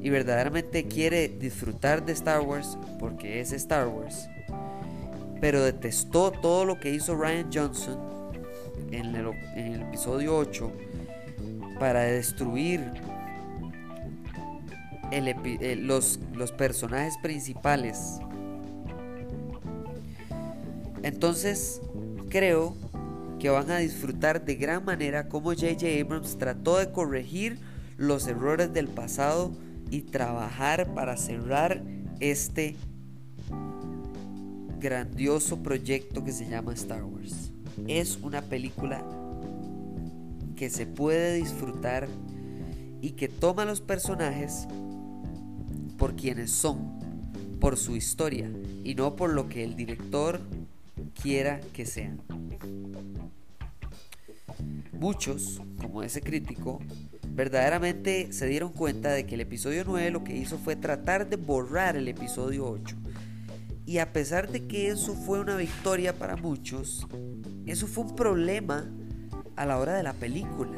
y 0.00 0.10
verdaderamente 0.10 0.84
quiere 0.84 1.28
disfrutar 1.28 2.04
de 2.04 2.12
Star 2.12 2.40
Wars, 2.40 2.78
porque 2.98 3.40
es 3.40 3.52
Star 3.52 3.88
Wars, 3.88 4.28
pero 5.40 5.62
detestó 5.62 6.30
todo 6.30 6.64
lo 6.64 6.78
que 6.78 6.90
hizo 6.90 7.16
Ryan 7.16 7.50
Johnson 7.52 7.98
en 8.90 9.14
el, 9.14 9.82
episodio 9.82 10.36
8 10.36 10.72
para 11.78 12.02
destruir 12.02 12.80
eh, 15.10 15.76
los, 15.76 16.20
los 16.34 16.52
personajes 16.52 17.16
principales. 17.22 18.18
Entonces, 21.02 21.80
creo 22.28 22.74
que 23.38 23.50
van 23.50 23.70
a 23.70 23.78
disfrutar 23.78 24.44
de 24.44 24.56
gran 24.56 24.84
manera 24.84 25.28
cómo 25.28 25.50
J.J. 25.50 25.86
Abrams 26.00 26.38
trató 26.38 26.78
de 26.78 26.90
corregir 26.90 27.58
los 27.96 28.26
errores 28.26 28.72
del 28.72 28.88
pasado 28.88 29.52
y 29.90 30.02
trabajar 30.02 30.94
para 30.94 31.16
cerrar 31.16 31.82
este 32.20 32.76
grandioso 34.78 35.62
proyecto 35.62 36.24
que 36.24 36.32
se 36.32 36.48
llama 36.48 36.72
Star 36.74 37.04
Wars. 37.04 37.50
Es 37.86 38.18
una 38.22 38.42
película 38.42 39.04
que 40.56 40.70
se 40.70 40.86
puede 40.86 41.34
disfrutar 41.34 42.08
y 43.00 43.10
que 43.10 43.28
toma 43.28 43.64
los 43.64 43.80
personajes 43.80 44.66
por 45.96 46.16
quienes 46.16 46.50
son, 46.50 46.98
por 47.60 47.76
su 47.76 47.96
historia 47.96 48.50
y 48.84 48.94
no 48.94 49.16
por 49.16 49.32
lo 49.32 49.48
que 49.48 49.64
el 49.64 49.76
director 49.76 50.40
quiera 51.20 51.60
que 51.72 51.86
sean. 51.86 52.20
Muchos, 54.92 55.60
como 55.80 56.02
ese 56.02 56.20
crítico, 56.20 56.80
verdaderamente 57.38 58.32
se 58.32 58.48
dieron 58.48 58.72
cuenta 58.72 59.12
de 59.12 59.24
que 59.24 59.36
el 59.36 59.40
episodio 59.42 59.84
9 59.86 60.10
lo 60.10 60.24
que 60.24 60.36
hizo 60.36 60.58
fue 60.58 60.74
tratar 60.74 61.30
de 61.30 61.36
borrar 61.36 61.96
el 61.96 62.08
episodio 62.08 62.68
8. 62.68 62.96
Y 63.86 63.98
a 63.98 64.12
pesar 64.12 64.50
de 64.50 64.66
que 64.66 64.88
eso 64.88 65.14
fue 65.14 65.38
una 65.38 65.56
victoria 65.56 66.18
para 66.18 66.34
muchos, 66.34 67.06
eso 67.64 67.86
fue 67.86 68.06
un 68.06 68.16
problema 68.16 68.90
a 69.54 69.66
la 69.66 69.78
hora 69.78 69.94
de 69.94 70.02
la 70.02 70.14
película. 70.14 70.76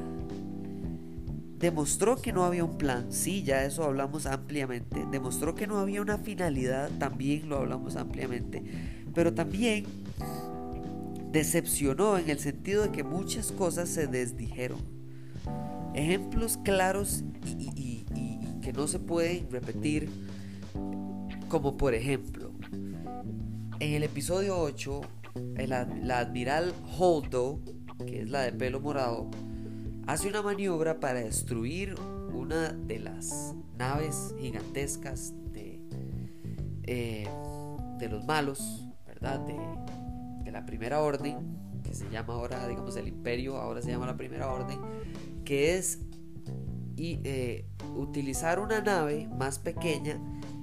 Demostró 1.58 2.20
que 2.20 2.30
no 2.30 2.44
había 2.44 2.62
un 2.62 2.76
plan, 2.76 3.10
sí, 3.10 3.42
ya 3.42 3.64
eso 3.64 3.82
hablamos 3.82 4.26
ampliamente. 4.26 5.06
Demostró 5.10 5.54
que 5.54 5.66
no 5.66 5.78
había 5.78 6.02
una 6.02 6.18
finalidad, 6.18 6.90
también 6.98 7.48
lo 7.48 7.56
hablamos 7.56 7.96
ampliamente. 7.96 8.62
Pero 9.14 9.32
también 9.32 9.86
decepcionó 11.32 12.18
en 12.18 12.28
el 12.28 12.38
sentido 12.38 12.82
de 12.82 12.90
que 12.90 13.02
muchas 13.02 13.50
cosas 13.50 13.88
se 13.88 14.06
desdijeron. 14.06 15.00
Ejemplos 15.94 16.58
claros 16.58 17.24
y, 17.58 18.04
que 18.62 18.72
no 18.72 18.86
se 18.86 18.98
pueden 18.98 19.50
repetir, 19.50 20.10
como 21.48 21.76
por 21.76 21.94
ejemplo, 21.94 22.52
en 23.80 23.94
el 23.94 24.02
episodio 24.02 24.58
8, 24.58 25.00
la 25.66 26.18
admiral 26.18 26.74
Holdo, 26.98 27.60
que 28.06 28.22
es 28.22 28.30
la 28.30 28.42
de 28.42 28.52
pelo 28.52 28.80
morado, 28.80 29.30
hace 30.06 30.28
una 30.28 30.42
maniobra 30.42 31.00
para 31.00 31.20
destruir 31.20 31.94
una 32.32 32.72
de 32.72 32.98
las 32.98 33.54
naves 33.78 34.34
gigantescas 34.40 35.32
de, 35.52 35.80
eh, 36.84 37.28
de 37.98 38.08
los 38.08 38.24
malos, 38.24 38.84
¿verdad? 39.06 39.40
De, 39.40 39.90
la 40.50 40.66
primera 40.66 41.00
orden, 41.00 41.36
que 41.84 41.94
se 41.94 42.10
llama 42.10 42.34
ahora, 42.34 42.66
digamos, 42.66 42.96
el 42.96 43.06
imperio, 43.06 43.56
ahora 43.56 43.80
se 43.82 43.88
llama 43.92 44.06
la 44.06 44.16
primera 44.16 44.50
orden, 44.50 44.80
que 45.50 45.76
es 45.76 45.98
eh, 46.96 47.64
utilizar 47.96 48.60
una 48.60 48.80
nave 48.82 49.26
más 49.36 49.58
pequeña 49.58 50.16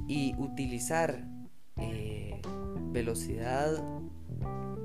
y 0.08 0.34
utilizar 0.38 1.28
eh, 1.76 2.40
velocidad 2.94 3.84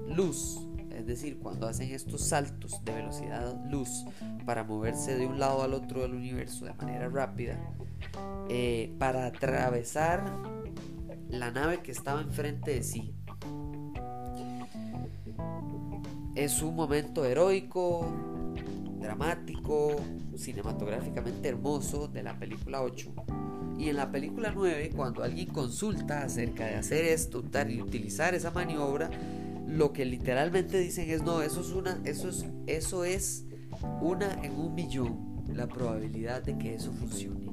luz, 0.08 0.66
es 0.90 1.06
decir, 1.06 1.38
cuando 1.38 1.68
hacen 1.68 1.94
estos 1.94 2.26
saltos 2.26 2.84
de 2.84 2.94
velocidad 2.94 3.64
luz 3.70 4.04
para 4.44 4.64
moverse 4.64 5.14
de 5.14 5.24
un 5.24 5.38
lado 5.38 5.62
al 5.62 5.72
otro 5.72 6.02
del 6.02 6.14
universo 6.14 6.64
de 6.64 6.74
manera 6.74 7.08
rápida, 7.08 7.56
eh, 8.48 8.92
para 8.98 9.26
atravesar 9.26 10.36
la 11.28 11.52
nave 11.52 11.80
que 11.80 11.92
estaba 11.92 12.22
enfrente 12.22 12.72
de 12.72 12.82
sí. 12.82 13.14
Es 16.34 16.60
un 16.60 16.74
momento 16.74 17.24
heroico, 17.24 18.31
dramático, 19.02 19.96
cinematográficamente 20.36 21.48
hermoso 21.48 22.08
de 22.08 22.22
la 22.22 22.38
película 22.38 22.82
8. 22.82 23.12
Y 23.78 23.88
en 23.88 23.96
la 23.96 24.10
película 24.10 24.52
9, 24.54 24.92
cuando 24.94 25.22
alguien 25.22 25.48
consulta 25.48 26.22
acerca 26.22 26.66
de 26.66 26.76
hacer 26.76 27.04
esto 27.04 27.42
y 27.68 27.82
utilizar 27.82 28.34
esa 28.34 28.50
maniobra, 28.50 29.10
lo 29.66 29.92
que 29.92 30.04
literalmente 30.04 30.78
dicen 30.78 31.10
es 31.10 31.22
no, 31.22 31.42
eso 31.42 31.60
es 31.60 31.70
una, 31.70 32.00
eso 32.04 32.28
es, 32.28 32.46
eso 32.66 33.04
es 33.04 33.46
una 34.00 34.32
en 34.42 34.52
un 34.52 34.74
millón 34.74 35.32
la 35.54 35.66
probabilidad 35.66 36.42
de 36.42 36.56
que 36.58 36.74
eso 36.74 36.92
funcione. 36.92 37.50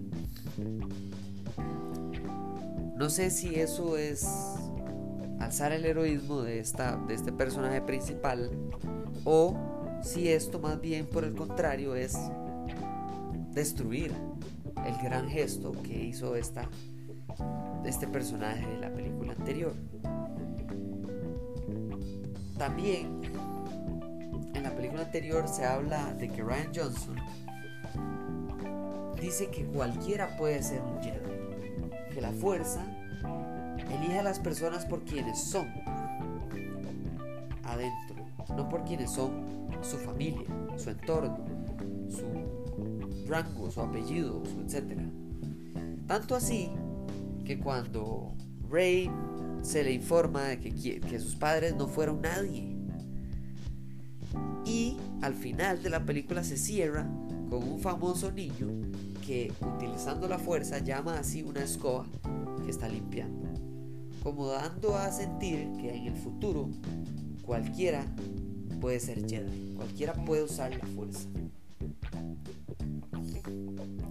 No 2.95 3.09
sé 3.09 3.31
si 3.31 3.55
eso 3.55 3.97
es 3.97 4.27
alzar 5.39 5.71
el 5.71 5.85
heroísmo 5.85 6.41
de, 6.41 6.59
esta, 6.59 6.97
de 7.07 7.13
este 7.13 7.31
personaje 7.31 7.81
principal 7.81 8.51
o 9.23 9.57
si 10.01 10.29
esto 10.29 10.59
más 10.59 10.79
bien 10.79 11.05
por 11.07 11.23
el 11.23 11.35
contrario 11.35 11.95
es 11.95 12.17
destruir 13.51 14.13
el 14.85 14.97
gran 15.03 15.29
gesto 15.29 15.71
que 15.83 16.05
hizo 16.05 16.35
esta, 16.35 16.69
este 17.85 18.07
personaje 18.07 18.65
de 18.67 18.77
la 18.77 18.93
película 18.93 19.33
anterior. 19.33 19.73
También 22.57 23.21
en 24.53 24.63
la 24.63 24.71
película 24.75 25.03
anterior 25.03 25.47
se 25.47 25.65
habla 25.65 26.13
de 26.13 26.29
que 26.29 26.43
Ryan 26.43 26.71
Johnson 26.75 27.15
dice 29.21 29.47
que 29.47 29.65
cualquiera 29.65 30.35
puede 30.37 30.61
ser 30.63 30.81
un 30.81 31.01
Jedi, 31.01 32.13
que 32.13 32.21
la 32.21 32.31
fuerza 32.31 32.85
Elige 33.91 34.19
a 34.19 34.23
las 34.23 34.39
personas 34.39 34.85
por 34.85 35.03
quienes 35.03 35.39
son 35.39 35.67
adentro, 37.63 38.25
no 38.55 38.69
por 38.69 38.83
quienes 38.83 39.11
son 39.11 39.58
su 39.81 39.97
familia, 39.97 40.47
su 40.77 40.89
entorno, 40.89 41.45
su 42.09 43.27
rango, 43.27 43.69
su 43.71 43.81
apellido, 43.81 44.43
su 44.45 44.61
etc. 44.61 44.99
Tanto 46.07 46.35
así 46.35 46.69
que 47.45 47.59
cuando 47.59 48.33
Rey 48.69 49.09
se 49.61 49.83
le 49.83 49.93
informa 49.93 50.43
de 50.43 50.59
que, 50.59 50.99
que 50.99 51.19
sus 51.19 51.35
padres 51.35 51.75
no 51.75 51.87
fueron 51.87 52.21
nadie, 52.21 52.75
y 54.65 54.97
al 55.21 55.33
final 55.33 55.81
de 55.81 55.89
la 55.89 56.05
película 56.05 56.43
se 56.43 56.57
cierra 56.57 57.09
con 57.49 57.63
un 57.63 57.79
famoso 57.79 58.31
niño 58.31 58.67
que 59.25 59.51
utilizando 59.61 60.27
la 60.27 60.37
fuerza 60.37 60.79
llama 60.79 61.17
así 61.17 61.41
una 61.41 61.63
escoba 61.63 62.05
que 62.63 62.69
está 62.69 62.87
limpiando 62.87 63.49
como 64.23 64.47
dando 64.47 64.95
a 64.97 65.11
sentir 65.11 65.71
que 65.79 65.95
en 65.95 66.07
el 66.07 66.15
futuro 66.15 66.69
cualquiera 67.45 68.05
puede 68.79 68.99
ser 68.99 69.27
Jedi, 69.27 69.73
cualquiera 69.75 70.13
puede 70.13 70.43
usar 70.43 70.71
la 70.75 70.85
fuerza. 70.87 71.27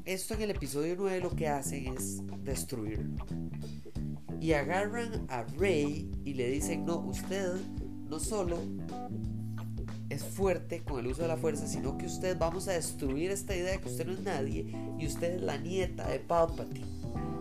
Esto 0.04 0.35
en 0.35 0.42
el 0.42 0.50
episodio 0.50 0.94
9 0.96 1.20
lo 1.20 1.31
que 1.31 1.48
hacen 1.48 1.94
es 1.94 2.22
destruirlo. 2.42 3.24
Y 4.40 4.52
agarran 4.52 5.26
a 5.28 5.42
Rey 5.42 6.11
y 6.24 6.35
le 6.35 6.48
dicen, 6.50 6.87
no, 6.87 6.98
usted 7.00 7.54
no 8.09 8.18
solo 8.20 8.59
es 10.09 10.22
fuerte 10.22 10.83
con 10.83 11.00
el 11.00 11.09
uso 11.09 11.22
de 11.22 11.28
la 11.28 11.37
fuerza, 11.37 11.66
sino 11.66 11.98
que 11.98 12.07
usted 12.07 12.38
vamos 12.38 12.68
a 12.68 12.72
destruir 12.72 13.31
esta 13.31 13.54
idea 13.54 13.72
de 13.72 13.81
que 13.81 13.88
usted 13.88 14.07
no 14.07 14.12
es 14.12 14.22
nadie 14.22 14.66
y 14.98 15.07
usted 15.07 15.35
es 15.35 15.42
la 15.42 15.59
nieta 15.59 16.09
de 16.09 16.20
Palpatine. 16.20 16.87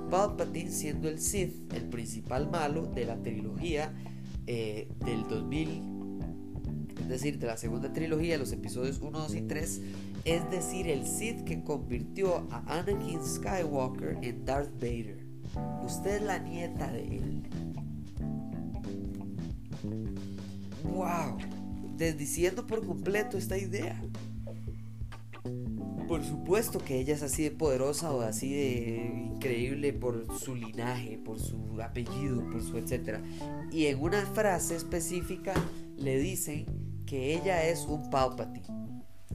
Palpatine 0.10 0.72
siendo 0.72 1.08
el 1.08 1.20
Sith 1.20 1.72
el 1.74 1.84
principal 1.84 2.50
malo 2.50 2.88
de 2.88 3.06
la 3.06 3.22
trilogía 3.22 3.94
eh, 4.46 4.90
del 5.06 5.28
2000, 5.28 5.97
es 7.08 7.22
decir, 7.22 7.39
de 7.39 7.48
la 7.48 7.56
segunda 7.56 7.93
trilogía, 7.93 8.38
los 8.38 8.52
episodios 8.52 9.00
1, 9.00 9.17
2 9.17 9.36
y 9.36 9.41
3, 9.43 9.82
es 10.26 10.52
decir, 10.52 10.89
el 10.89 11.08
Sith 11.08 11.46
que 11.46 11.63
convirtió 11.63 12.46
a 12.52 12.80
Anakin 12.80 13.24
Skywalker 13.24 14.17
en 14.22 14.43
Darth 14.43 14.74
Vader. 14.74 15.26
Usted 15.86 16.17
es 16.17 16.22
la 16.22 16.39
nieta 16.39 16.91
de 16.91 17.04
él. 17.04 17.43
¡Wow! 20.84 21.38
Desdiciendo 21.96 22.67
por 22.67 22.86
completo 22.86 23.38
esta 23.38 23.58
idea. 23.58 24.02
Por 26.10 26.26
supuesto 26.26 26.80
que 26.80 27.00
ella 27.00 27.13
es 27.13 27.24
así 27.24 27.43
de 27.43 27.52
poderosa 27.52 28.12
o 28.12 28.20
así 28.20 28.54
de 28.54 29.30
increíble 29.34 29.93
por 29.93 30.28
su 30.38 30.56
linaje, 30.56 31.17
por 31.24 31.39
su 31.39 31.82
apellido, 31.82 32.50
por 32.50 32.62
su 32.62 32.78
etcétera. 32.78 33.22
Y 33.72 33.86
en 33.86 34.02
una 34.02 34.26
frase 34.26 34.76
específica 34.76 35.54
le 35.96 36.20
dicen 36.20 36.65
que 37.08 37.34
ella 37.34 37.63
es 37.65 37.86
un 37.86 38.12
Palpatine. 38.12 38.67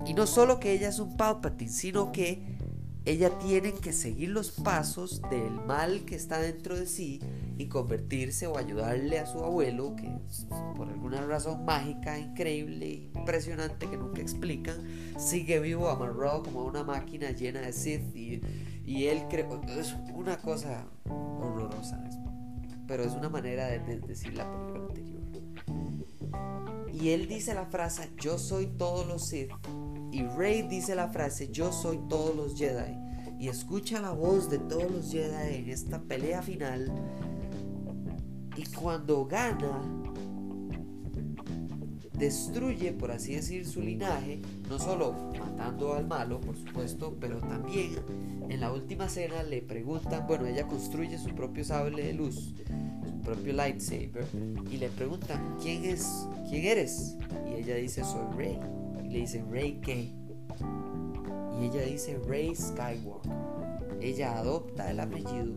Y 0.07 0.15
no 0.15 0.27
solo 0.27 0.61
que 0.61 0.73
ella 0.73 0.89
es 0.89 1.01
un 1.01 1.17
Palpatine, 1.17 1.71
sino 1.71 2.13
que 2.13 2.57
ella 3.05 3.37
tiene 3.41 3.73
que 3.73 3.93
seguir 3.93 4.29
los 4.29 4.53
pasos 4.53 5.21
del 5.29 5.51
mal 5.67 6.05
que 6.05 6.15
está 6.15 6.39
dentro 6.39 6.77
de 6.77 6.87
sí 6.87 7.21
y 7.59 7.67
convertirse 7.67 8.47
o 8.47 8.57
ayudarle 8.57 9.19
a 9.19 9.27
su 9.27 9.43
abuelo, 9.43 9.97
que 9.97 10.09
por 10.77 10.89
alguna 10.89 11.21
razón 11.27 11.65
mágica, 11.65 12.17
increíble, 12.17 13.11
impresionante, 13.15 13.89
que 13.89 13.97
nunca 13.97 14.23
explican, 14.23 14.77
sigue 15.19 15.59
vivo 15.59 15.89
amarrado 15.89 16.45
como 16.45 16.65
una 16.65 16.85
máquina 16.85 17.33
llena 17.33 17.61
de 17.61 17.73
Sith 17.73 18.15
y, 18.15 18.41
y 18.85 19.07
él 19.07 19.25
cree, 19.29 19.49
es 19.79 19.97
una 20.15 20.37
cosa 20.37 20.87
horrorosa, 21.09 22.05
pero 22.87 23.03
es 23.03 23.15
una 23.15 23.29
manera 23.29 23.67
de, 23.67 23.81
de 23.81 23.99
decir 23.99 24.35
la 24.35 24.49
película. 24.49 25.02
Y 27.03 27.11
él 27.11 27.27
dice 27.27 27.53
la 27.53 27.67
frase, 27.67 28.13
yo 28.21 28.39
soy 28.39 28.69
todos 28.79 29.09
los 29.09 29.27
Sith, 29.27 29.51
y 30.13 30.23
Rey 30.23 30.63
dice 30.63 30.95
la 30.95 31.09
frase, 31.09 31.49
yo 31.51 31.73
soy 31.73 31.99
todos 32.09 32.37
los 32.37 32.57
Jedi, 32.57 32.97
y 33.41 33.49
escucha 33.49 34.01
la 34.01 34.13
voz 34.13 34.49
de 34.49 34.61
todos 34.61 34.89
los 34.89 35.11
Jedi 35.11 35.57
en 35.57 35.69
esta 35.69 36.01
pelea 36.01 36.43
final. 36.43 36.93
Y 38.57 38.65
cuando 38.67 39.27
gana, 39.27 39.83
destruye, 42.17 42.93
por 42.93 43.11
así 43.11 43.35
decir, 43.35 43.67
su 43.67 43.81
linaje, 43.81 44.41
no 44.69 44.79
solo 44.79 45.33
matando 45.41 45.95
al 45.95 46.07
malo, 46.07 46.41
por 46.41 46.57
supuesto, 46.57 47.17
pero 47.19 47.41
también 47.41 47.97
en 48.49 48.61
la 48.61 48.73
última 48.73 49.07
escena 49.07 49.43
le 49.43 49.61
preguntan, 49.61 50.25
bueno, 50.29 50.47
ella 50.47 50.69
construye 50.69 51.19
su 51.19 51.31
propio 51.31 51.65
sable 51.65 52.05
de 52.05 52.13
luz, 52.13 52.55
propio 53.25 53.53
lightsaber, 53.53 54.27
y 54.71 54.77
le 54.77 54.89
preguntan, 54.91 55.57
¿quién 55.61 55.85
es? 55.85 56.27
¿Quién 56.49 56.65
eres? 56.65 57.17
Y 57.51 57.61
ella 57.61 57.77
dice, 57.77 58.05
soy 58.05 58.37
Rey. 58.37 58.59
Y 59.05 59.09
le 59.09 59.19
dicen, 59.21 59.51
Rey 59.51 59.81
qué? 59.83 60.13
y 61.63 61.67
ella 61.67 61.83
dice 61.83 62.19
Rey 62.27 62.55
Skywalker. 62.55 63.33
Ella 64.01 64.39
adopta 64.39 64.91
el 64.91 64.99
apellido 64.99 65.55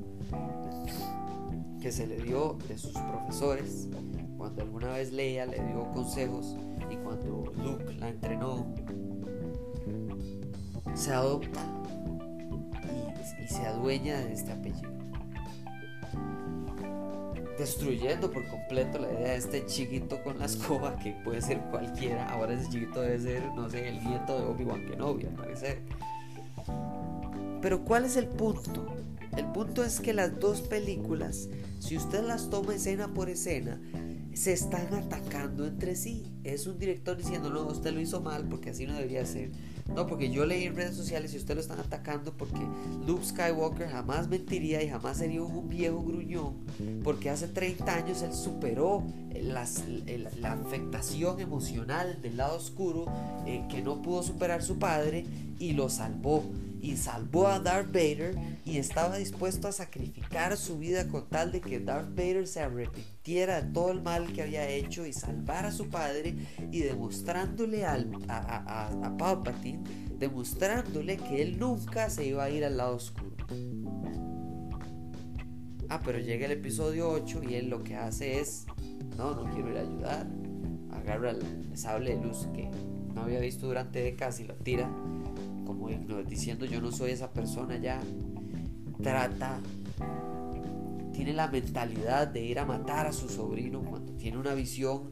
que 1.81 1.91
se 1.91 2.05
le 2.07 2.17
dio 2.17 2.57
de 2.67 2.77
sus 2.77 2.91
profesores 2.91 3.87
cuando 4.37 4.61
alguna 4.61 4.93
vez 4.93 5.11
Leia 5.11 5.45
le 5.45 5.57
dio 5.63 5.91
consejos 5.93 6.55
y 6.91 6.95
cuando 6.97 7.51
Luke 7.57 7.93
la 7.99 8.09
entrenó. 8.09 8.65
Se 10.93 11.11
adopta 11.11 11.61
y, 13.43 13.47
se 13.47 13.65
adueña 13.65 14.19
de 14.19 14.33
este 14.33 14.51
apellido 14.51 14.94
destruyendo 17.57 18.31
por 18.31 18.47
completo 18.47 18.99
la 18.99 19.11
idea 19.11 19.31
de 19.31 19.37
este 19.37 19.65
chiquito 19.65 20.21
con 20.23 20.39
la 20.39 20.45
escoba 20.45 20.97
que 20.97 21.11
puede 21.23 21.41
ser 21.41 21.59
cualquiera. 21.71 22.29
Ahora 22.29 22.53
ese 22.53 22.69
chiquito 22.69 23.01
debe 23.01 23.19
ser, 23.19 23.43
no 23.55 23.69
sé, 23.69 23.89
el 23.89 24.03
nieto 24.03 24.37
de 24.37 24.45
Obi-Wan 24.45 24.85
Kenobi, 24.85 25.25
al 25.25 25.33
parecer. 25.33 25.81
Pero 27.61 27.83
¿cuál 27.83 28.05
es 28.05 28.17
el 28.17 28.27
punto? 28.27 28.85
El 29.37 29.45
punto 29.47 29.83
es 29.83 29.99
que 29.99 30.13
las 30.13 30.39
dos 30.39 30.61
películas, 30.61 31.49
si 31.79 31.97
usted 31.97 32.23
las 32.23 32.49
toma 32.49 32.75
escena 32.75 33.13
por 33.13 33.29
escena, 33.29 33.81
se 34.33 34.53
están 34.53 34.93
atacando 34.93 35.65
entre 35.65 35.95
sí. 35.95 36.31
Es 36.43 36.67
un 36.67 36.77
director 36.77 37.17
diciendo, 37.17 37.49
no, 37.49 37.65
usted 37.67 37.93
lo 37.93 37.99
hizo 37.99 38.21
mal 38.21 38.47
porque 38.47 38.69
así 38.69 38.85
no 38.85 38.93
debería 38.93 39.25
ser. 39.25 39.51
No, 39.93 40.07
porque 40.07 40.29
yo 40.29 40.45
leí 40.45 40.65
en 40.65 40.75
redes 40.75 40.95
sociales 40.95 41.33
y 41.33 41.37
usted 41.37 41.55
lo 41.55 41.61
están 41.61 41.79
atacando 41.79 42.33
porque 42.33 42.59
Luke 43.05 43.23
Skywalker 43.23 43.87
jamás 43.87 44.27
mentiría 44.27 44.81
y 44.81 44.89
jamás 44.89 45.17
sería 45.17 45.43
un 45.43 45.69
viejo 45.69 46.03
gruñón 46.03 46.55
porque 47.03 47.29
hace 47.29 47.47
30 47.47 47.93
años 47.93 48.21
él 48.21 48.33
superó 48.33 49.03
la 49.41 49.63
afectación 50.51 51.39
emocional 51.39 52.21
del 52.21 52.37
lado 52.37 52.57
oscuro 52.57 53.05
eh, 53.45 53.63
que 53.69 53.81
no 53.81 54.01
pudo 54.01 54.23
superar 54.23 54.63
su 54.63 54.79
padre 54.79 55.25
y 55.59 55.73
lo 55.73 55.89
salvó 55.89 56.43
y 56.85 56.97
salvó 56.97 57.47
a 57.47 57.59
Darth 57.59 57.87
Vader 57.87 58.35
y 58.63 58.77
estaba 58.77 59.17
dispuesto 59.17 59.67
a 59.67 59.71
sacrificar 59.71 60.55
su 60.55 60.77
vida 60.77 61.07
con 61.07 61.27
tal 61.27 61.51
de 61.51 61.59
que 61.59 61.79
Darth 61.79 62.09
Vader 62.09 62.47
se 62.47 62.59
arrepintiera 62.59 63.63
de 63.63 63.71
todo 63.71 63.91
el 63.91 64.03
mal 64.03 64.31
que 64.31 64.43
había 64.43 64.69
hecho 64.69 65.03
y 65.07 65.11
salvar 65.11 65.65
a 65.65 65.71
su 65.71 65.89
padre 65.89 66.35
y 66.71 66.81
demostrándole 66.81 67.85
al, 67.85 68.11
a, 68.27 68.85
a, 69.03 69.17
Palpatine, 69.17 69.81
demostrándole 70.19 71.17
que 71.17 71.41
él 71.41 71.57
nunca 71.57 72.07
se 72.11 72.27
iba 72.27 72.43
a 72.43 72.51
ir 72.51 72.63
al 72.63 72.77
lado 72.77 72.97
oscuro. 72.97 73.35
Ah, 75.89 76.01
pero 76.05 76.19
llega 76.19 76.45
el 76.45 76.51
episodio 76.51 77.09
8 77.09 77.41
y 77.49 77.55
él 77.55 77.69
lo 77.69 77.83
que 77.83 77.95
hace 77.95 78.39
es, 78.39 78.67
no, 79.17 79.33
no 79.33 79.51
quiero 79.51 79.71
ir 79.71 79.77
a 79.77 79.81
ayudar. 79.81 80.27
Agarra 80.91 81.31
el 81.31 81.75
sable 81.75 82.15
de 82.15 82.23
luz 82.23 82.47
que 82.53 82.69
no 83.15 83.23
había 83.23 83.39
visto 83.39 83.65
durante 83.65 84.03
décadas 84.03 84.39
y 84.39 84.43
lo 84.43 84.53
tira 84.53 84.87
como 85.65 85.89
diciendo 86.27 86.65
yo 86.65 86.81
no 86.81 86.91
soy 86.91 87.11
esa 87.11 87.31
persona 87.31 87.77
ya, 87.77 87.99
trata, 89.01 89.59
tiene 91.11 91.33
la 91.33 91.47
mentalidad 91.47 92.27
de 92.27 92.43
ir 92.43 92.59
a 92.59 92.65
matar 92.65 93.07
a 93.07 93.13
su 93.13 93.29
sobrino 93.29 93.81
cuando 93.81 94.13
tiene 94.13 94.37
una 94.37 94.53
visión 94.53 95.11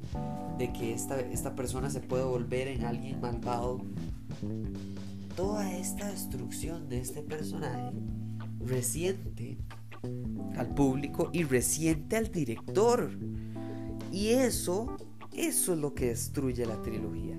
de 0.57 0.71
que 0.73 0.93
esta, 0.93 1.19
esta 1.19 1.55
persona 1.55 1.89
se 1.89 2.01
puede 2.01 2.23
volver 2.23 2.67
en 2.67 2.83
alguien 2.83 3.21
malvado. 3.21 3.81
Toda 5.35 5.73
esta 5.75 6.09
destrucción 6.09 6.89
de 6.89 6.99
este 6.99 7.21
personaje 7.21 7.91
resiente 8.59 9.57
al 10.57 10.73
público 10.75 11.29
y 11.33 11.43
resiente 11.43 12.17
al 12.17 12.31
director. 12.31 13.09
Y 14.11 14.29
eso, 14.29 14.97
eso 15.31 15.73
es 15.73 15.79
lo 15.79 15.93
que 15.93 16.07
destruye 16.07 16.65
la 16.65 16.81
trilogía. 16.81 17.37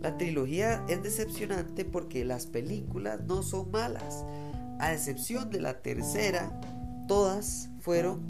La 0.00 0.16
trilogía 0.16 0.82
es 0.88 1.02
decepcionante 1.02 1.84
porque 1.84 2.24
las 2.24 2.46
películas 2.46 3.20
no 3.26 3.42
son 3.42 3.70
malas. 3.70 4.24
A 4.78 4.94
excepción 4.94 5.50
de 5.50 5.60
la 5.60 5.82
tercera, 5.82 6.58
todas 7.06 7.68
fueron 7.80 8.26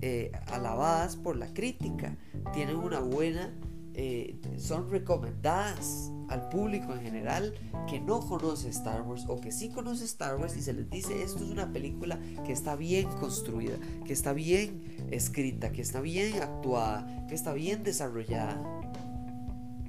eh, 0.00 0.32
alabadas 0.48 1.14
por 1.14 1.36
la 1.36 1.46
crítica. 1.54 2.16
Tienen 2.52 2.74
una 2.74 2.98
buena, 2.98 3.54
eh, 3.94 4.40
son 4.56 4.90
recomendadas 4.90 6.10
al 6.28 6.48
público 6.48 6.92
en 6.92 7.02
general 7.02 7.54
que 7.88 8.00
no 8.00 8.18
conoce 8.20 8.70
Star 8.70 9.02
Wars 9.02 9.26
o 9.28 9.40
que 9.40 9.52
sí 9.52 9.68
conoce 9.68 10.04
Star 10.04 10.36
Wars 10.38 10.56
y 10.56 10.62
se 10.62 10.72
les 10.72 10.90
dice 10.90 11.22
esto 11.22 11.44
es 11.44 11.50
una 11.50 11.72
película 11.72 12.18
que 12.44 12.52
está 12.52 12.74
bien 12.74 13.08
construida, 13.20 13.76
que 14.04 14.12
está 14.12 14.32
bien 14.32 14.82
escrita, 15.12 15.70
que 15.70 15.82
está 15.82 16.00
bien 16.00 16.42
actuada, 16.42 17.26
que 17.28 17.36
está 17.36 17.52
bien 17.52 17.84
desarrollada. 17.84 18.60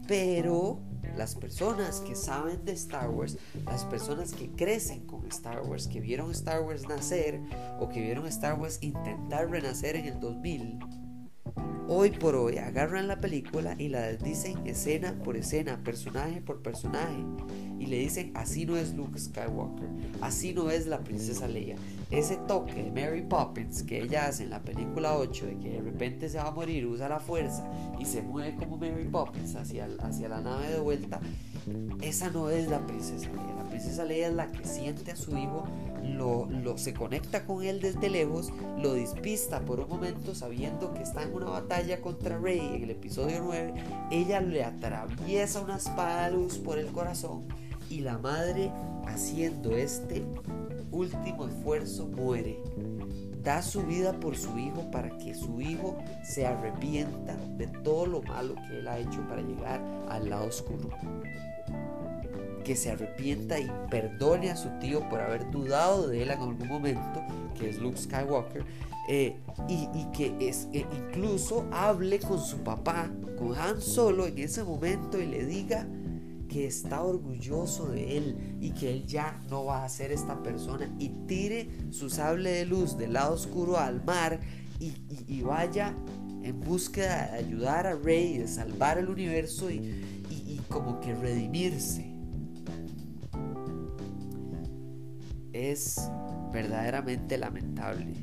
Pero 0.05 0.79
las 1.15 1.35
personas 1.35 1.99
que 2.01 2.15
saben 2.15 2.63
de 2.65 2.73
Star 2.73 3.09
Wars, 3.09 3.37
las 3.65 3.85
personas 3.85 4.33
que 4.33 4.49
crecen 4.49 5.05
con 5.05 5.25
Star 5.27 5.61
Wars, 5.61 5.87
que 5.87 5.99
vieron 5.99 6.31
Star 6.31 6.61
Wars 6.61 6.87
nacer 6.87 7.39
o 7.79 7.89
que 7.89 8.01
vieron 8.01 8.25
Star 8.27 8.59
Wars 8.59 8.79
intentar 8.81 9.49
renacer 9.49 9.95
en 9.95 10.05
el 10.05 10.19
2000, 10.19 10.79
hoy 11.87 12.11
por 12.11 12.35
hoy 12.35 12.57
agarran 12.57 13.07
la 13.07 13.19
película 13.19 13.75
y 13.77 13.89
la 13.89 14.11
dicen 14.13 14.65
escena 14.65 15.15
por 15.23 15.37
escena, 15.37 15.81
personaje 15.83 16.41
por 16.41 16.61
personaje 16.61 17.23
y 17.79 17.87
le 17.87 17.99
dicen 17.99 18.31
así 18.35 18.65
no 18.65 18.77
es 18.77 18.93
Luke 18.93 19.19
Skywalker, 19.19 19.89
así 20.21 20.53
no 20.53 20.69
es 20.69 20.87
la 20.87 20.99
princesa 20.99 21.47
Leia. 21.47 21.75
Ese 22.11 22.37
toque 22.47 22.83
de 22.83 22.91
Mary 22.91 23.23
Poppins 23.23 23.83
que 23.83 24.01
ella 24.01 24.27
hace 24.27 24.43
en 24.43 24.51
la 24.51 24.61
película 24.61 25.17
8 25.17 25.45
de 25.45 25.57
que 25.57 25.69
de 25.69 25.81
repente 25.81 26.29
se 26.29 26.37
va 26.37 26.47
a 26.47 26.51
morir, 26.51 26.85
usa 26.85 27.09
la 27.09 27.19
fuerza 27.19 27.69
y 27.99 28.05
se 28.05 28.21
mueve 28.21 28.55
como 28.55 28.77
Mary 28.77 29.07
Poppins 29.11 29.55
hacia, 29.55 29.87
hacia 29.99 30.29
la 30.29 30.39
nave 30.39 30.69
de 30.69 30.79
vuelta, 30.79 31.19
esa 32.01 32.29
no 32.29 32.49
es 32.49 32.69
la 32.69 32.85
princesa 32.85 33.29
Leia. 33.29 33.55
La 33.57 33.69
princesa 33.69 34.05
Leia 34.05 34.27
es 34.27 34.33
la 34.33 34.51
que 34.51 34.65
siente 34.65 35.11
a 35.11 35.15
su 35.15 35.37
hijo, 35.37 35.65
lo, 36.03 36.77
se 36.77 36.93
conecta 36.93 37.45
con 37.45 37.63
él 37.63 37.81
desde 37.81 38.09
lejos, 38.09 38.51
lo 38.77 38.93
despista 38.93 39.61
por 39.61 39.79
un 39.79 39.89
momento 39.89 40.35
sabiendo 40.35 40.93
que 40.93 41.03
está 41.03 41.23
en 41.23 41.33
una 41.33 41.47
batalla 41.47 42.01
contra 42.01 42.37
Rey 42.37 42.59
en 42.59 42.83
el 42.83 42.89
episodio 42.91 43.41
9, 43.43 43.73
ella 44.11 44.41
le 44.41 44.63
atraviesa 44.63 45.61
una 45.61 45.77
espada 45.77 46.29
de 46.29 46.35
luz 46.35 46.57
por 46.57 46.77
el 46.77 46.87
corazón 46.87 47.43
y 47.89 47.99
la 47.99 48.17
madre 48.17 48.71
haciendo 49.05 49.75
este 49.75 50.23
último 50.91 51.47
esfuerzo 51.47 52.07
muere. 52.07 52.59
Da 53.43 53.61
su 53.61 53.83
vida 53.83 54.13
por 54.13 54.37
su 54.37 54.57
hijo 54.57 54.89
para 54.89 55.17
que 55.17 55.35
su 55.35 55.59
hijo 55.59 55.97
se 56.23 56.45
arrepienta 56.45 57.35
de 57.57 57.67
todo 57.67 58.05
lo 58.05 58.21
malo 58.21 58.55
que 58.55 58.79
él 58.79 58.87
ha 58.87 58.99
hecho 58.99 59.27
para 59.27 59.41
llegar 59.41 59.81
al 60.07 60.29
lado 60.29 60.47
oscuro. 60.47 60.89
Que 62.63 62.75
se 62.75 62.91
arrepienta 62.91 63.59
y 63.59 63.69
perdone 63.89 64.49
a 64.49 64.55
su 64.55 64.69
tío 64.79 65.07
por 65.09 65.19
haber 65.19 65.49
dudado 65.51 66.07
de 66.07 66.23
él 66.23 66.31
en 66.31 66.39
algún 66.39 66.67
momento, 66.67 67.21
que 67.59 67.69
es 67.69 67.77
Luke 67.77 67.97
Skywalker, 67.97 68.63
eh, 69.09 69.35
y, 69.67 70.05
que 70.13 70.33
eh, 70.39 70.85
incluso 70.95 71.65
hable 71.71 72.19
con 72.19 72.39
su 72.39 72.59
papá, 72.59 73.11
con 73.37 73.53
Han 73.57 73.81
Solo 73.81 74.27
en 74.27 74.37
ese 74.37 74.63
momento 74.63 75.19
y 75.19 75.25
le 75.25 75.45
diga, 75.45 75.85
que 76.47 76.67
está 76.67 77.03
orgulloso 77.03 77.87
de 77.87 78.17
él 78.17 78.57
y 78.61 78.71
que 78.71 78.91
él 78.91 79.07
ya 79.07 79.41
no 79.49 79.65
va 79.65 79.83
a 79.83 79.89
ser 79.89 80.11
esta 80.11 80.41
persona 80.43 80.93
y 80.99 81.09
tire 81.27 81.67
su 81.89 82.11
sable 82.11 82.51
de 82.51 82.65
luz 82.65 82.95
del 82.95 83.13
lado 83.13 83.33
oscuro 83.33 83.79
al 83.79 84.03
mar 84.05 84.39
y, 84.79 85.41
vaya 85.41 85.95
en 86.43 86.59
búsqueda 86.59 87.31
de 87.31 87.37
ayudar 87.39 87.87
a 87.87 87.95
Rey, 87.95 88.37
de 88.37 88.47
salvar 88.47 88.97
el 88.97 89.09
universo 89.09 89.71
y 89.71 90.61
como 90.69 90.99
que 90.99 91.13
redimirse. 91.15 92.12
Es 95.53 96.09
verdaderamente 96.51 97.37
lamentable 97.37 98.13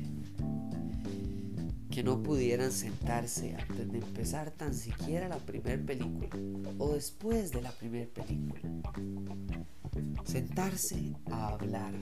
que 1.89 2.03
no 2.03 2.23
pudieran 2.23 2.71
sentarse 2.71 3.55
antes 3.55 3.91
de 3.91 3.97
empezar 3.99 4.51
tan 4.51 4.73
siquiera 4.73 5.27
la 5.27 5.37
primera 5.37 5.81
película 5.83 6.29
o 6.77 6.93
después 6.93 7.51
de 7.51 7.61
la 7.61 7.71
primera 7.71 8.09
película. 8.13 8.61
Sentarse 10.23 11.15
a 11.29 11.49
hablar 11.49 11.93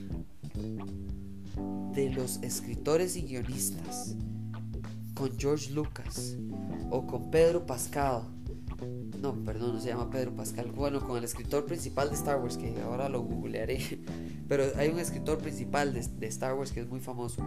de 1.94 2.10
los 2.12 2.42
escritores 2.44 3.16
y 3.16 3.24
guionistas 3.24 4.16
con 5.16 5.38
George 5.38 5.72
Lucas 5.72 6.38
o 6.92 7.06
con 7.06 7.32
Pedro 7.32 7.66
Pascal. 7.66 8.24
No, 9.22 9.34
perdón, 9.44 9.74
no 9.74 9.82
se 9.82 9.90
llama 9.90 10.10
Pedro 10.10 10.34
Pascal. 10.36 10.72
Bueno, 10.72 11.02
con 11.02 11.18
el 11.18 11.24
escritor 11.24 11.66
principal 11.66 12.10
de 12.10 12.16
Star 12.16 12.40
Wars, 12.40 12.58
que 12.58 12.74
ahora 12.82 13.10
lo 13.10 13.22
googlearé. 13.22 14.00
Pero 14.50 14.66
hay 14.76 14.90
un 14.90 15.00
escritor 15.00 15.38
principal 15.38 15.94
de, 15.94 16.28
Star 16.28 16.56
Wars 16.56 16.74
que 16.74 16.82
es 16.82 16.90
muy 16.90 17.00
famoso 17.00 17.42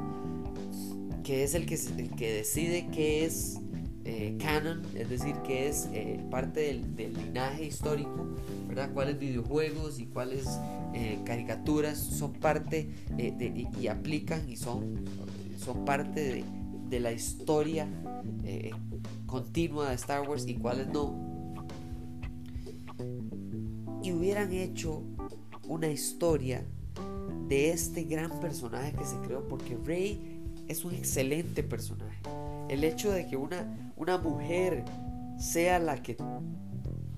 que 1.23 1.45
es 1.45 1.55
el 1.55 1.67
que, 1.67 1.79
que 2.17 2.33
decide 2.33 2.89
qué 2.93 3.25
es 3.25 3.61
eh, 4.05 4.37
canon, 4.41 4.83
es 4.97 5.09
decir, 5.09 5.37
qué 5.47 5.69
es 5.69 5.89
eh, 5.93 6.21
parte 6.31 6.61
del, 6.61 7.15
linaje 7.15 7.65
histórico, 7.67 8.27
¿verdad? 8.67 8.93
cuáles 8.93 9.19
videojuegos 9.19 10.01
y 10.01 10.07
cuáles 10.07 10.59
eh, 10.93 11.21
caricaturas 11.25 11.99
son 11.99 12.33
parte 12.33 12.91
y, 13.17 13.87
aplican 13.87 14.49
y 14.49 14.57
son, 14.57 15.05
son 15.57 15.85
parte 15.85 16.45
de, 16.91 17.01
la 17.01 17.11
historia 17.11 17.89
continua 19.25 19.89
de 19.89 19.95
Star 19.95 20.29
Wars 20.29 20.47
y 20.47 20.57
cuáles 20.57 20.89
no. 20.89 21.57
Y 24.03 24.13
hubieran 24.13 24.53
hecho 24.53 25.03
una 25.69 25.89
historia 25.89 26.67
de 27.53 27.69
este 27.69 28.05
gran 28.05 28.41
personaje 28.41 28.95
que 28.95 29.05
se 29.05 29.17
creó, 29.27 29.47
porque 29.47 29.77
Rey 29.85 30.41
es 30.69 30.87
un 30.87 30.95
excelente 30.95 31.63
personaje. 31.63 32.23
El 32.71 32.83
hecho 32.83 33.11
de 33.11 33.27
que 33.27 33.37
una, 33.37 33.93
una 33.95 34.17
mujer 34.17 34.83
sea 35.39 35.79
la 35.79 36.03
que 36.03 36.17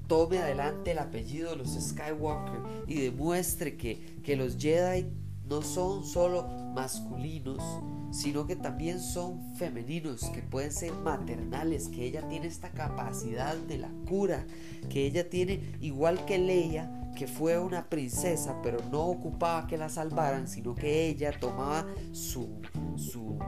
tome 0.09 0.39
adelante 0.39 0.91
el 0.91 0.99
apellido 0.99 1.51
de 1.51 1.59
los 1.59 1.79
Skywalker 1.81 2.59
y 2.89 3.01
demuestre 3.01 3.77
que, 3.77 4.19
que 4.25 4.35
los 4.35 4.57
Jedi 4.57 5.07
no 5.49 5.63
son 5.63 6.05
solo 6.05 6.49
masculinos, 6.75 7.63
sino 8.11 8.45
que 8.45 8.57
también 8.57 8.99
son 8.99 9.55
femeninos, 9.55 10.25
que 10.31 10.43
pueden 10.43 10.73
ser 10.73 10.95
maternales, 10.95 11.87
que 11.87 12.07
ella 12.07 12.27
tiene 12.27 12.49
esta 12.49 12.73
capacidad 12.73 13.55
de 13.55 13.79
la 13.79 13.91
cura, 14.09 14.45
que 14.89 15.07
ella 15.07 15.31
tiene, 15.31 15.77
igual 15.81 16.25
que 16.25 16.39
Leia, 16.39 17.04
que 17.15 17.27
fue 17.27 17.59
una 17.59 17.89
princesa, 17.89 18.61
pero 18.63 18.79
no 18.91 19.03
ocupaba 19.03 19.67
que 19.67 19.77
la 19.77 19.89
salvaran, 19.89 20.49
sino 20.49 20.75
que 20.75 21.09
ella 21.09 21.33
tomaba 21.39 21.87
su, 22.13 22.61
su 22.97 23.39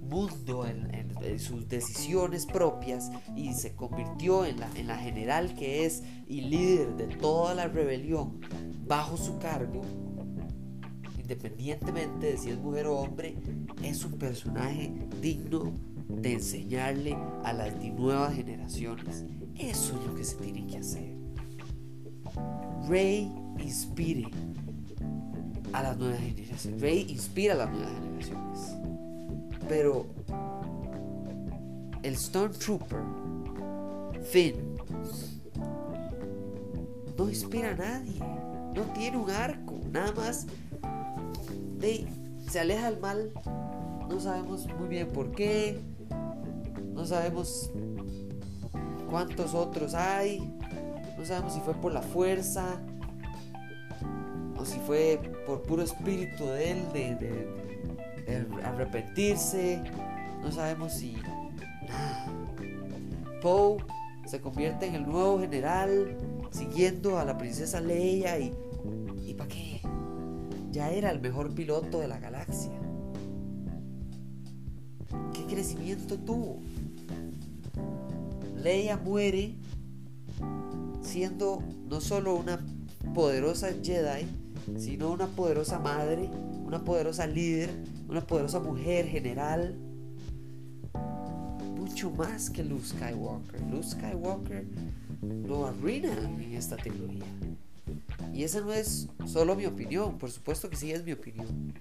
mundo 0.00 0.66
en, 0.66 0.88
sus 1.38 1.68
decisiones 1.68 2.46
propias 2.46 3.10
y 3.36 3.52
se 3.52 3.74
convirtió 3.74 4.44
en 4.44 4.60
la, 4.60 4.68
en 4.76 4.86
la 4.86 4.96
general 4.96 5.54
que 5.54 5.84
es 5.84 6.02
y 6.26 6.42
líder 6.42 6.96
de 6.96 7.06
toda 7.06 7.54
la 7.54 7.68
rebelión 7.68 8.40
bajo 8.86 9.16
su 9.16 9.38
cargo 9.38 9.82
independientemente 11.28 12.26
de 12.26 12.38
si 12.38 12.48
es 12.48 12.58
mujer 12.58 12.86
o 12.86 12.96
hombre, 13.00 13.36
es 13.82 14.02
un 14.02 14.12
personaje 14.12 14.90
digno 15.20 15.74
de 16.08 16.32
enseñarle 16.32 17.18
a 17.44 17.52
las 17.52 17.74
nuevas 17.76 18.34
generaciones. 18.34 19.26
Eso 19.54 20.00
es 20.00 20.06
lo 20.06 20.14
que 20.14 20.24
se 20.24 20.36
tiene 20.36 20.66
que 20.66 20.78
hacer. 20.78 21.27
Rey 22.88 23.32
inspire 23.58 24.30
a 25.72 25.82
las 25.82 25.96
nuevas 25.98 26.20
generaciones. 26.20 26.80
Rey 26.80 27.06
inspira 27.08 27.54
a 27.54 27.56
las 27.56 27.70
nuevas 27.70 27.92
generaciones. 27.92 28.74
Pero 29.68 30.06
el 32.02 32.16
Stormtrooper, 32.16 33.02
Finn, 34.30 34.54
no 37.16 37.28
inspira 37.28 37.70
a 37.70 37.74
nadie. 37.74 38.18
No 38.74 38.82
tiene 38.94 39.16
un 39.16 39.30
arco. 39.30 39.74
Nada 39.90 40.12
más 40.12 40.46
se 42.48 42.60
aleja 42.60 42.90
del 42.90 43.00
mal, 43.00 43.30
no 44.08 44.20
sabemos 44.20 44.66
muy 44.78 44.88
bien 44.88 45.08
por 45.08 45.30
qué, 45.32 45.80
no 46.92 47.04
sabemos 47.04 47.70
cuántos 49.10 49.54
otros 49.54 49.94
hay, 49.94 50.52
no 51.18 51.24
sabemos 51.24 51.52
si 51.52 51.60
fue 51.60 51.74
por 51.74 51.92
la 51.92 52.02
fuerza 52.02 52.80
o 54.56 54.64
si 54.64 54.78
fue 54.80 55.20
por 55.46 55.62
puro 55.62 55.82
espíritu 55.82 56.46
de 56.46 56.70
él 56.70 56.92
de, 56.92 57.48
arrepentirse, 58.64 59.82
no 60.42 60.52
sabemos 60.52 60.92
si 60.92 61.16
Poe 63.42 63.78
se 64.26 64.40
convierte 64.40 64.86
en 64.86 64.94
el 64.94 65.08
nuevo 65.08 65.40
general 65.40 66.16
siguiendo 66.50 67.18
a 67.18 67.24
la 67.24 67.38
princesa 67.38 67.80
Leia 67.80 68.38
y 68.38 68.52
¿y 69.26 69.34
para 69.34 69.48
qué? 69.48 69.80
ya 70.70 70.90
era 70.90 71.10
el 71.10 71.20
mejor 71.20 71.54
piloto 71.54 72.00
de 72.00 72.08
la 72.08 72.18
galaxia. 72.18 72.72
¿Qué 75.32 75.44
crecimiento 75.46 76.18
tuvo? 76.18 76.60
Leia 78.56 78.96
muere 78.96 79.56
siendo 81.08 81.62
no 81.88 82.00
solo 82.00 82.34
una 82.36 82.60
poderosa 83.14 83.70
Jedi, 83.82 84.26
sino 84.76 85.10
una 85.10 85.26
poderosa 85.26 85.78
madre, 85.78 86.28
una 86.64 86.84
poderosa 86.84 87.26
líder, 87.26 87.70
una 88.08 88.20
poderosa 88.20 88.60
mujer 88.60 89.06
general. 89.06 89.74
Mucho 91.76 92.10
más 92.10 92.50
que 92.50 92.62
Luke 92.62 92.84
Skywalker. 92.84 93.60
Luke 93.70 93.86
Skywalker 93.86 94.66
lo 95.46 95.66
arruina 95.66 96.12
en 96.12 96.54
esta 96.54 96.76
tecnología. 96.76 97.24
Y 98.34 98.44
esa 98.44 98.60
no 98.60 98.72
es 98.72 99.08
solo 99.26 99.56
mi 99.56 99.64
opinión, 99.64 100.18
por 100.18 100.30
supuesto 100.30 100.68
que 100.68 100.76
sí 100.76 100.92
es 100.92 101.04
mi 101.04 101.12
opinión. 101.12 101.72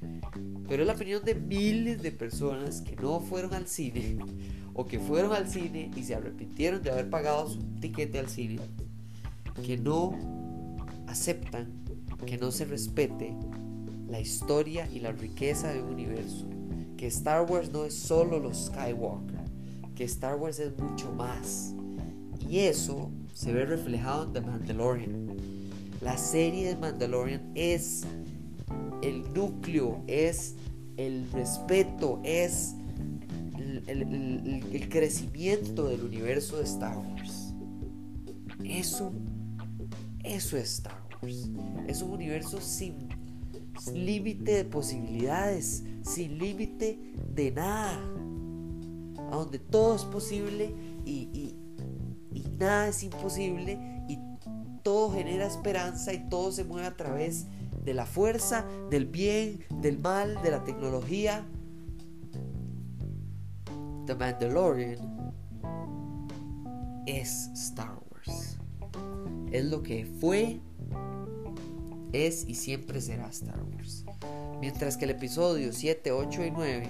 Pero 0.69 0.83
es 0.83 0.87
la 0.87 0.93
opinión 0.93 1.23
de 1.23 1.35
miles 1.35 2.01
de 2.01 2.11
personas 2.11 2.81
que 2.81 2.95
no 2.95 3.19
fueron 3.19 3.53
al 3.53 3.67
cine 3.67 4.17
o 4.73 4.85
que 4.85 4.99
fueron 4.99 5.33
al 5.33 5.49
cine 5.49 5.91
y 5.95 6.03
se 6.03 6.15
arrepintieron 6.15 6.81
de 6.81 6.91
haber 6.91 7.09
pagado 7.09 7.49
su 7.49 7.59
tiquete 7.81 8.19
al 8.19 8.29
cine. 8.29 8.59
Que 9.63 9.78
no 9.78 10.13
aceptan 11.08 11.67
que 12.26 12.38
no 12.38 12.52
se 12.52 12.65
respete 12.65 13.36
la 14.08 14.20
historia 14.20 14.89
y 14.91 15.00
la 15.00 15.12
riqueza 15.12 15.72
de 15.72 15.82
un 15.82 15.89
universo. 15.89 16.48
Que 16.98 17.08
Star 17.08 17.50
Wars 17.50 17.72
no 17.72 17.86
es 17.86 17.93
solo 17.93 18.39
los 18.39 18.65
Skywalker. 18.65 19.39
Que 19.96 20.04
Star 20.06 20.36
Wars 20.36 20.60
es 20.60 20.78
mucho 20.78 21.12
más. 21.13 21.74
Y 22.50 22.60
eso 22.60 23.12
se 23.34 23.54
ve 23.54 23.65
reflejado 23.65 24.24
en 24.24 24.34
The 24.34 24.41
Mandalorian 24.41 25.38
la 26.02 26.17
serie 26.17 26.67
de 26.67 26.76
Mandalorian 26.76 27.52
es 27.56 28.04
el 29.02 29.34
núcleo, 29.34 30.04
es 30.08 30.56
el 30.96 31.30
respeto, 31.32 32.22
es 32.24 32.76
el, 33.88 34.88
crecimiento 34.89 35.88
del 35.88 36.04
universo 36.04 36.58
de 36.58 36.63
Star 36.63 36.98
Wars. 36.98 37.54
Eso, 38.63 39.12
eso 40.23 40.58
es 40.58 40.73
Star 40.75 41.08
Wars. 41.21 41.49
Es 41.88 42.01
un 42.01 42.12
universo 42.12 42.60
sin, 42.62 43.10
límite 43.93 44.51
de 44.53 44.65
posibilidades, 44.65 45.84
sin 46.03 46.38
límite 46.38 46.99
de 47.34 47.51
nada. 47.51 47.99
A 49.32 49.36
donde 49.36 49.60
todo 49.60 49.95
es 49.95 50.03
posible 50.03 50.73
y, 51.06 51.56
nada 52.60 52.88
es 52.88 53.03
imposible 53.03 53.77
y 54.08 54.17
todo 54.82 55.12
genera 55.12 55.45
esperanza 55.45 56.12
y 56.13 56.27
todo 56.27 56.51
se 56.51 56.63
mueve 56.63 56.88
a 56.88 56.97
través 56.97 57.45
de 57.84 57.93
la 57.93 58.06
fuerza, 58.06 58.65
del 58.89 59.06
bien, 59.06 59.63
del 59.82 59.99
mal, 59.99 60.41
de 60.41 60.51
la 60.51 60.63
tecnología. 60.63 61.45
The 64.08 64.15
Mandalorian 64.15 65.34
es 67.06 67.49
Star 67.53 67.91
Wars. 67.91 68.07
Es 69.51 69.65
lo 69.65 69.83
que 69.83 70.05
fue, 70.19 70.60
es 72.12 72.47
y 72.47 72.55
siempre 72.55 73.01
será 73.01 73.27
Star 73.27 73.63
Wars. 73.63 74.05
Mientras 74.60 74.97
que 74.97 75.05
el 75.05 75.12
episodio 75.12 75.71
7, 75.71 76.12
8 76.12 76.45
y 76.45 76.51
9 76.51 76.88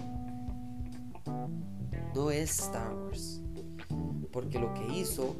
no 2.16 2.32
es 2.32 2.60
Star 2.60 2.94
Wars. 2.96 3.42
Porque 4.32 4.60
lo 4.60 4.74
que 4.74 5.00
hizo 5.00 5.36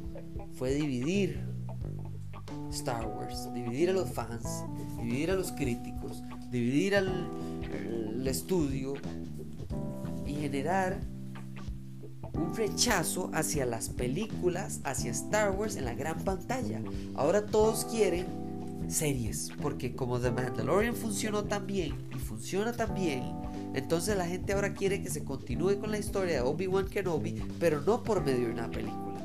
fue 0.54 0.74
dividir 0.74 1.40
Star 2.70 3.06
Wars, 3.06 3.52
dividir 3.54 3.90
a 3.90 3.92
los 3.92 4.10
fans, 4.10 4.64
dividir 5.00 5.30
a 5.30 5.34
los 5.34 5.52
críticos, 5.52 6.22
dividir 6.50 6.96
al, 6.96 8.26
estudio 8.26 8.92
y 10.26 10.34
generar 10.34 11.00
un 12.34 12.54
rechazo 12.54 13.30
hacia 13.32 13.66
las 13.66 13.88
películas, 13.88 14.80
hacia 14.84 15.10
Star 15.10 15.52
Wars 15.52 15.76
en 15.76 15.84
la 15.84 15.94
gran 15.94 16.18
pantalla. 16.24 16.80
Ahora 17.14 17.46
todos 17.46 17.84
quieren 17.84 18.26
series, 18.88 19.50
porque 19.60 19.94
como 19.94 20.18
The 20.18 20.30
Mandalorian 20.30 20.94
funcionó 20.94 21.44
tan 21.44 21.66
bien 21.66 21.94
y 22.14 22.18
funciona 22.18 22.72
tan 22.72 22.94
bien, 22.94 23.22
entonces 23.74 24.16
la 24.16 24.26
gente 24.26 24.52
ahora 24.52 24.72
quiere 24.74 25.02
que 25.02 25.10
se 25.10 25.24
continúe 25.24 25.78
con 25.78 25.90
la 25.90 25.98
historia 25.98 26.36
de 26.36 26.40
Obi-Wan 26.40 26.88
Kenobi, 26.88 27.42
pero 27.60 27.82
no 27.82 28.02
por 28.02 28.24
medio 28.24 28.46
de 28.46 28.52
una 28.52 28.70
película. 28.70 29.20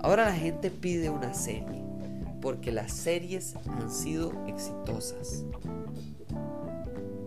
Ahora 0.00 0.26
la 0.26 0.34
gente 0.34 0.70
pide 0.70 1.10
una 1.10 1.34
serie 1.34 1.84
porque 2.40 2.72
las 2.72 2.92
series 2.92 3.54
han 3.66 3.90
sido 3.90 4.32
exitosas 4.46 5.44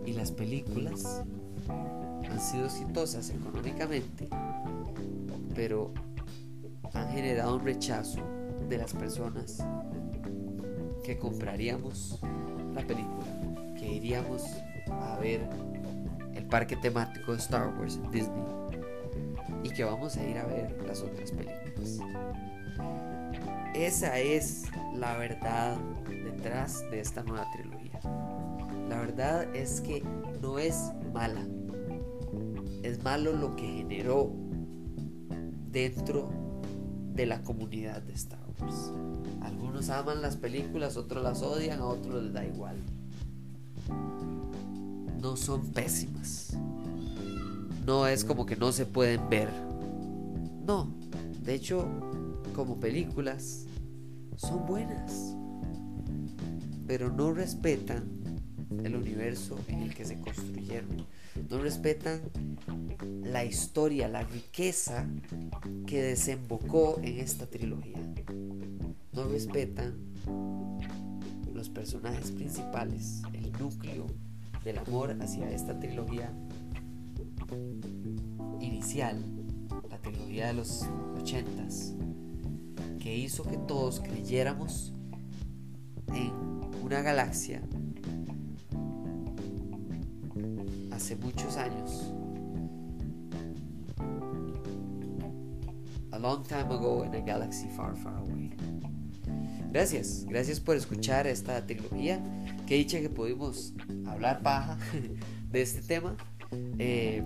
y 0.04 0.12
las 0.12 0.32
películas 0.32 1.22
han 1.68 2.40
sido 2.40 2.66
exitosas 2.66 3.30
económicamente, 3.30 4.28
pero 5.54 5.92
han 6.92 7.08
generado 7.10 7.56
un 7.56 7.64
rechazo 7.64 8.20
de 8.68 8.78
las 8.78 8.92
personas 8.92 9.64
que 11.04 11.18
compraríamos 11.18 12.20
la 12.72 12.82
película, 12.86 13.26
que 13.78 13.92
iríamos 13.92 14.42
a 14.90 15.18
ver 15.18 15.48
el 16.34 16.46
parque 16.46 16.76
temático 16.76 17.32
de 17.32 17.38
Star 17.38 17.68
Wars 17.78 18.00
en 18.02 18.10
Disney 18.10 18.44
y 19.62 19.70
que 19.70 19.84
vamos 19.84 20.16
a 20.16 20.24
ir 20.24 20.38
a 20.38 20.46
ver 20.46 20.76
las 20.86 21.02
otras 21.02 21.30
películas. 21.30 22.00
Esa 23.74 24.18
es 24.18 24.64
la 24.94 25.16
verdad 25.16 25.76
detrás 26.08 26.88
de 26.90 27.00
esta 27.00 27.22
nueva 27.22 27.46
trilogía. 27.52 28.00
La 28.88 28.98
verdad 28.98 29.54
es 29.54 29.80
que 29.80 30.02
no 30.40 30.58
es 30.58 30.92
mala. 31.12 31.44
Es 32.82 33.02
malo 33.02 33.32
lo 33.32 33.56
que 33.56 33.66
generó 33.66 34.43
dentro 35.74 36.30
de 37.14 37.26
la 37.26 37.42
comunidad 37.42 38.00
de 38.00 38.14
Star 38.14 38.40
Wars. 38.60 38.92
Algunos 39.42 39.90
aman 39.90 40.22
las 40.22 40.36
películas, 40.36 40.96
otros 40.96 41.22
las 41.22 41.42
odian, 41.42 41.80
a 41.80 41.86
otros 41.86 42.22
les 42.22 42.32
da 42.32 42.46
igual. 42.46 42.76
No 45.20 45.36
son 45.36 45.66
pésimas. 45.72 46.56
No 47.84 48.06
es 48.06 48.24
como 48.24 48.46
que 48.46 48.56
no 48.56 48.72
se 48.72 48.86
pueden 48.86 49.28
ver. 49.28 49.50
No, 50.64 50.94
de 51.42 51.54
hecho, 51.54 51.86
como 52.54 52.78
películas, 52.78 53.66
son 54.36 54.64
buenas. 54.66 55.34
Pero 56.86 57.10
no 57.10 57.32
respetan 57.32 58.04
el 58.84 58.94
universo 58.94 59.58
en 59.68 59.82
el 59.82 59.94
que 59.94 60.04
se 60.04 60.20
construyeron. 60.20 61.04
No 61.50 61.58
respetan 61.58 62.20
la 63.24 63.44
historia, 63.44 64.08
la 64.08 64.22
riqueza 64.22 65.06
que 65.86 66.02
desembocó 66.02 66.98
en 67.02 67.18
esta 67.18 67.46
trilogía. 67.46 67.98
No 69.12 69.24
respetan 69.24 69.94
los 71.52 71.68
personajes 71.68 72.30
principales, 72.30 73.22
el 73.32 73.50
núcleo 73.52 74.06
del 74.64 74.78
amor 74.78 75.16
hacia 75.20 75.50
esta 75.50 75.78
trilogía 75.78 76.32
inicial, 78.60 79.22
la 79.88 79.98
trilogía 79.98 80.48
de 80.48 80.54
los 80.54 80.86
ochentas, 81.18 81.94
que 82.98 83.16
hizo 83.16 83.42
que 83.44 83.56
todos 83.56 84.00
creyéramos 84.00 84.92
en 86.08 86.32
una 86.82 87.02
galaxia 87.02 87.62
hace 90.90 91.16
muchos 91.16 91.56
años. 91.56 92.13
Long 96.24 96.42
time 96.42 96.72
ago 96.72 97.04
in 97.04 97.14
a 97.14 97.20
galaxy 97.20 97.68
far, 97.68 97.94
far 97.94 98.16
away. 98.16 98.50
Gracias, 99.70 100.24
gracias 100.24 100.58
por 100.58 100.74
escuchar 100.74 101.26
esta 101.26 101.66
trilogía. 101.66 102.18
Que 102.66 102.76
dicha 102.76 102.98
que 103.00 103.10
pudimos 103.10 103.74
hablar 104.06 104.40
paja 104.40 104.78
de 105.52 105.60
este 105.60 105.82
tema. 105.82 106.16
Eh, 106.78 107.22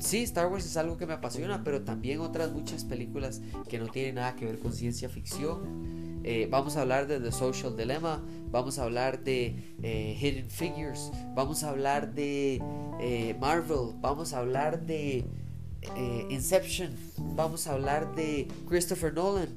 sí, 0.00 0.24
Star 0.24 0.48
Wars 0.48 0.66
es 0.66 0.76
algo 0.76 0.96
que 0.96 1.06
me 1.06 1.12
apasiona, 1.12 1.62
pero 1.62 1.82
también 1.82 2.18
otras 2.18 2.50
muchas 2.50 2.84
películas 2.84 3.40
que 3.68 3.78
no 3.78 3.86
tienen 3.86 4.16
nada 4.16 4.34
que 4.34 4.46
ver 4.46 4.58
con 4.58 4.72
ciencia 4.72 5.08
ficción. 5.08 6.20
Eh, 6.24 6.48
vamos 6.50 6.76
a 6.76 6.82
hablar 6.82 7.06
de 7.06 7.20
The 7.20 7.30
Social 7.30 7.76
Dilemma, 7.76 8.24
vamos 8.50 8.80
a 8.80 8.84
hablar 8.84 9.22
de 9.22 9.74
eh, 9.82 10.16
Hidden 10.20 10.50
Figures, 10.50 11.12
vamos 11.36 11.62
a 11.62 11.70
hablar 11.70 12.12
de 12.12 12.60
eh, 13.00 13.36
Marvel, 13.40 13.94
vamos 14.00 14.32
a 14.32 14.38
hablar 14.38 14.84
de 14.86 15.24
Inception, 16.30 16.96
vamos 17.34 17.66
a 17.66 17.72
hablar 17.72 18.14
de 18.14 18.48
Christopher 18.68 19.12
Nolan, 19.12 19.48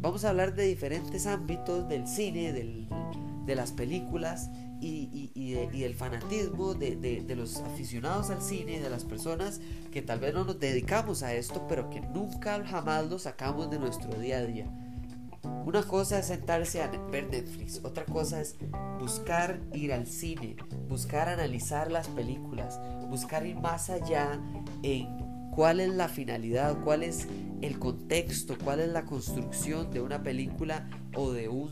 vamos 0.00 0.24
a 0.24 0.30
hablar 0.30 0.54
de 0.54 0.66
diferentes 0.66 1.26
ámbitos 1.26 1.88
del 1.88 2.06
cine, 2.06 2.52
de 2.52 3.54
las 3.54 3.72
películas 3.72 4.50
y, 4.80 5.80
del 5.80 5.94
fanatismo 5.94 6.74
de, 6.74 6.96
de, 6.96 7.36
los 7.36 7.56
aficionados 7.58 8.30
al 8.30 8.42
cine, 8.42 8.80
de 8.80 8.90
las 8.90 9.04
personas 9.04 9.60
que 9.92 10.02
tal 10.02 10.18
vez 10.18 10.34
no 10.34 10.44
nos 10.44 10.58
dedicamos 10.58 11.22
a 11.22 11.34
esto, 11.34 11.66
pero 11.68 11.88
que 11.90 12.00
nunca 12.00 12.64
jamás 12.64 13.08
lo 13.08 13.18
sacamos 13.18 13.70
de 13.70 13.78
nuestro 13.78 14.18
día 14.18 14.38
a 14.38 14.42
día. 14.42 14.66
Una 15.64 15.82
cosa 15.82 16.18
es 16.18 16.26
sentarse 16.26 16.82
a 16.82 16.88
ver 16.88 17.28
Netflix, 17.30 17.80
otra 17.84 18.04
cosa 18.04 18.40
es 18.40 18.56
buscar 18.98 19.60
ir 19.72 19.92
al 19.92 20.06
cine, 20.06 20.56
buscar 20.88 21.28
analizar 21.28 21.90
las 21.90 22.08
películas, 22.08 22.80
buscar 23.08 23.46
ir 23.46 23.56
más 23.56 23.90
allá 23.90 24.40
en 24.82 25.31
cuál 25.52 25.80
es 25.80 25.90
la 25.90 26.08
finalidad, 26.08 26.78
cuál 26.82 27.02
es 27.02 27.28
el 27.62 27.78
contexto, 27.78 28.56
cuál 28.62 28.80
es 28.80 28.88
la 28.90 29.04
construcción 29.04 29.90
de 29.92 30.00
una 30.00 30.22
película 30.22 30.88
o 31.14 31.32
de 31.32 31.48
un 31.48 31.70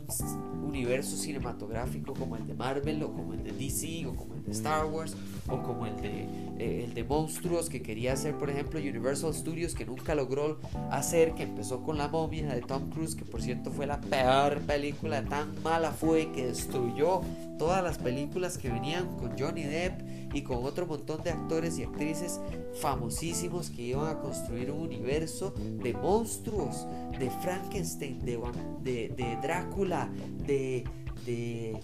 universo 0.63 1.17
cinematográfico 1.17 2.13
como 2.13 2.37
el 2.37 2.47
de 2.47 2.53
Marvel 2.53 3.03
o 3.03 3.11
como 3.11 3.33
el 3.33 3.43
de 3.43 3.51
DC 3.51 4.05
o 4.07 4.15
como 4.15 4.35
el 4.35 4.43
de 4.43 4.51
Star 4.51 4.85
Wars 4.85 5.15
o 5.49 5.61
como 5.61 5.85
el 5.85 5.95
de, 5.97 6.21
eh, 6.59 6.85
el 6.85 6.93
de 6.93 7.03
monstruos 7.03 7.69
que 7.69 7.81
quería 7.81 8.13
hacer 8.13 8.37
por 8.37 8.49
ejemplo 8.49 8.79
Universal 8.79 9.33
Studios 9.33 9.75
que 9.75 9.85
nunca 9.85 10.15
logró 10.15 10.59
hacer, 10.89 11.33
que 11.33 11.43
empezó 11.43 11.83
con 11.83 11.97
La 11.97 12.07
momia 12.07 12.53
de 12.53 12.61
Tom 12.61 12.89
Cruise 12.89 13.15
que 13.15 13.25
por 13.25 13.41
cierto 13.41 13.71
fue 13.71 13.85
la 13.85 13.99
peor 13.99 14.59
película, 14.61 15.23
tan 15.25 15.61
mala 15.61 15.91
fue 15.91 16.31
que 16.31 16.45
destruyó 16.45 17.21
todas 17.57 17.83
las 17.83 17.97
películas 17.97 18.57
que 18.57 18.69
venían 18.69 19.17
con 19.17 19.37
Johnny 19.37 19.63
Depp 19.63 20.01
y 20.33 20.43
con 20.43 20.63
otro 20.63 20.87
montón 20.87 21.21
de 21.23 21.31
actores 21.31 21.77
y 21.77 21.83
actrices 21.83 22.39
famosísimos 22.79 23.69
que 23.69 23.81
iban 23.81 24.07
a 24.07 24.19
construir 24.19 24.71
un 24.71 24.79
universo 24.79 25.53
de 25.81 25.93
monstruos, 25.93 26.87
de 27.17 27.29
Frankenstein, 27.41 28.19
de, 28.19 28.37
de, 28.83 29.37
Drácula, 29.41 30.09
de, 30.45 30.83
de, 31.25 31.79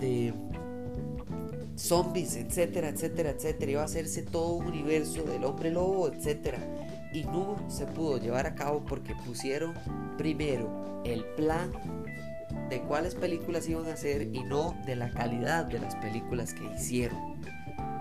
de 0.00 0.34
zombies, 1.76 2.36
etcétera, 2.36 2.88
etcétera, 2.88 3.30
etcétera. 3.30 3.70
Iba 3.72 3.82
a 3.82 3.84
hacerse 3.84 4.22
todo 4.22 4.54
un 4.54 4.66
universo 4.66 5.22
del 5.22 5.44
hombre 5.44 5.70
lobo, 5.70 6.08
etcétera. 6.08 6.58
Y 7.12 7.24
no 7.24 7.56
se 7.68 7.86
pudo 7.86 8.18
llevar 8.18 8.46
a 8.46 8.54
cabo 8.54 8.84
porque 8.84 9.14
pusieron 9.24 9.74
primero 10.16 11.02
el 11.04 11.24
plan 11.36 11.72
de 12.68 12.82
cuáles 12.82 13.14
películas 13.14 13.68
iban 13.68 13.86
a 13.86 13.94
hacer 13.94 14.22
y 14.34 14.42
no 14.44 14.76
de 14.84 14.96
la 14.96 15.10
calidad 15.10 15.64
de 15.66 15.78
las 15.78 15.94
películas 15.96 16.52
que 16.52 16.64
hicieron. 16.74 17.38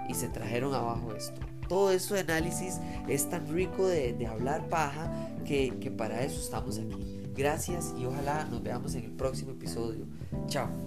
Y 0.10 0.14
se 0.14 0.30
trajeron 0.30 0.74
abajo 0.74 1.14
esto. 1.16 1.42
Todo 1.68 1.92
eso 1.92 2.14
de 2.14 2.22
análisis 2.22 2.80
es 3.08 3.30
tan 3.30 3.48
rico 3.48 3.88
de, 3.88 4.28
hablar 4.28 4.68
paja 4.70 5.12
que, 5.46 5.78
que 5.80 5.92
para 5.92 6.24
eso 6.24 6.40
estamos 6.40 6.78
aquí. 6.80 7.22
Gracias 7.36 7.94
y 7.98 8.06
ojalá 8.06 8.46
nos 8.46 8.64
veamos 8.64 8.96
en 8.96 9.06
el 9.06 9.12
próximo 9.12 9.52
episodio. 9.52 10.06
Chao. 10.48 10.87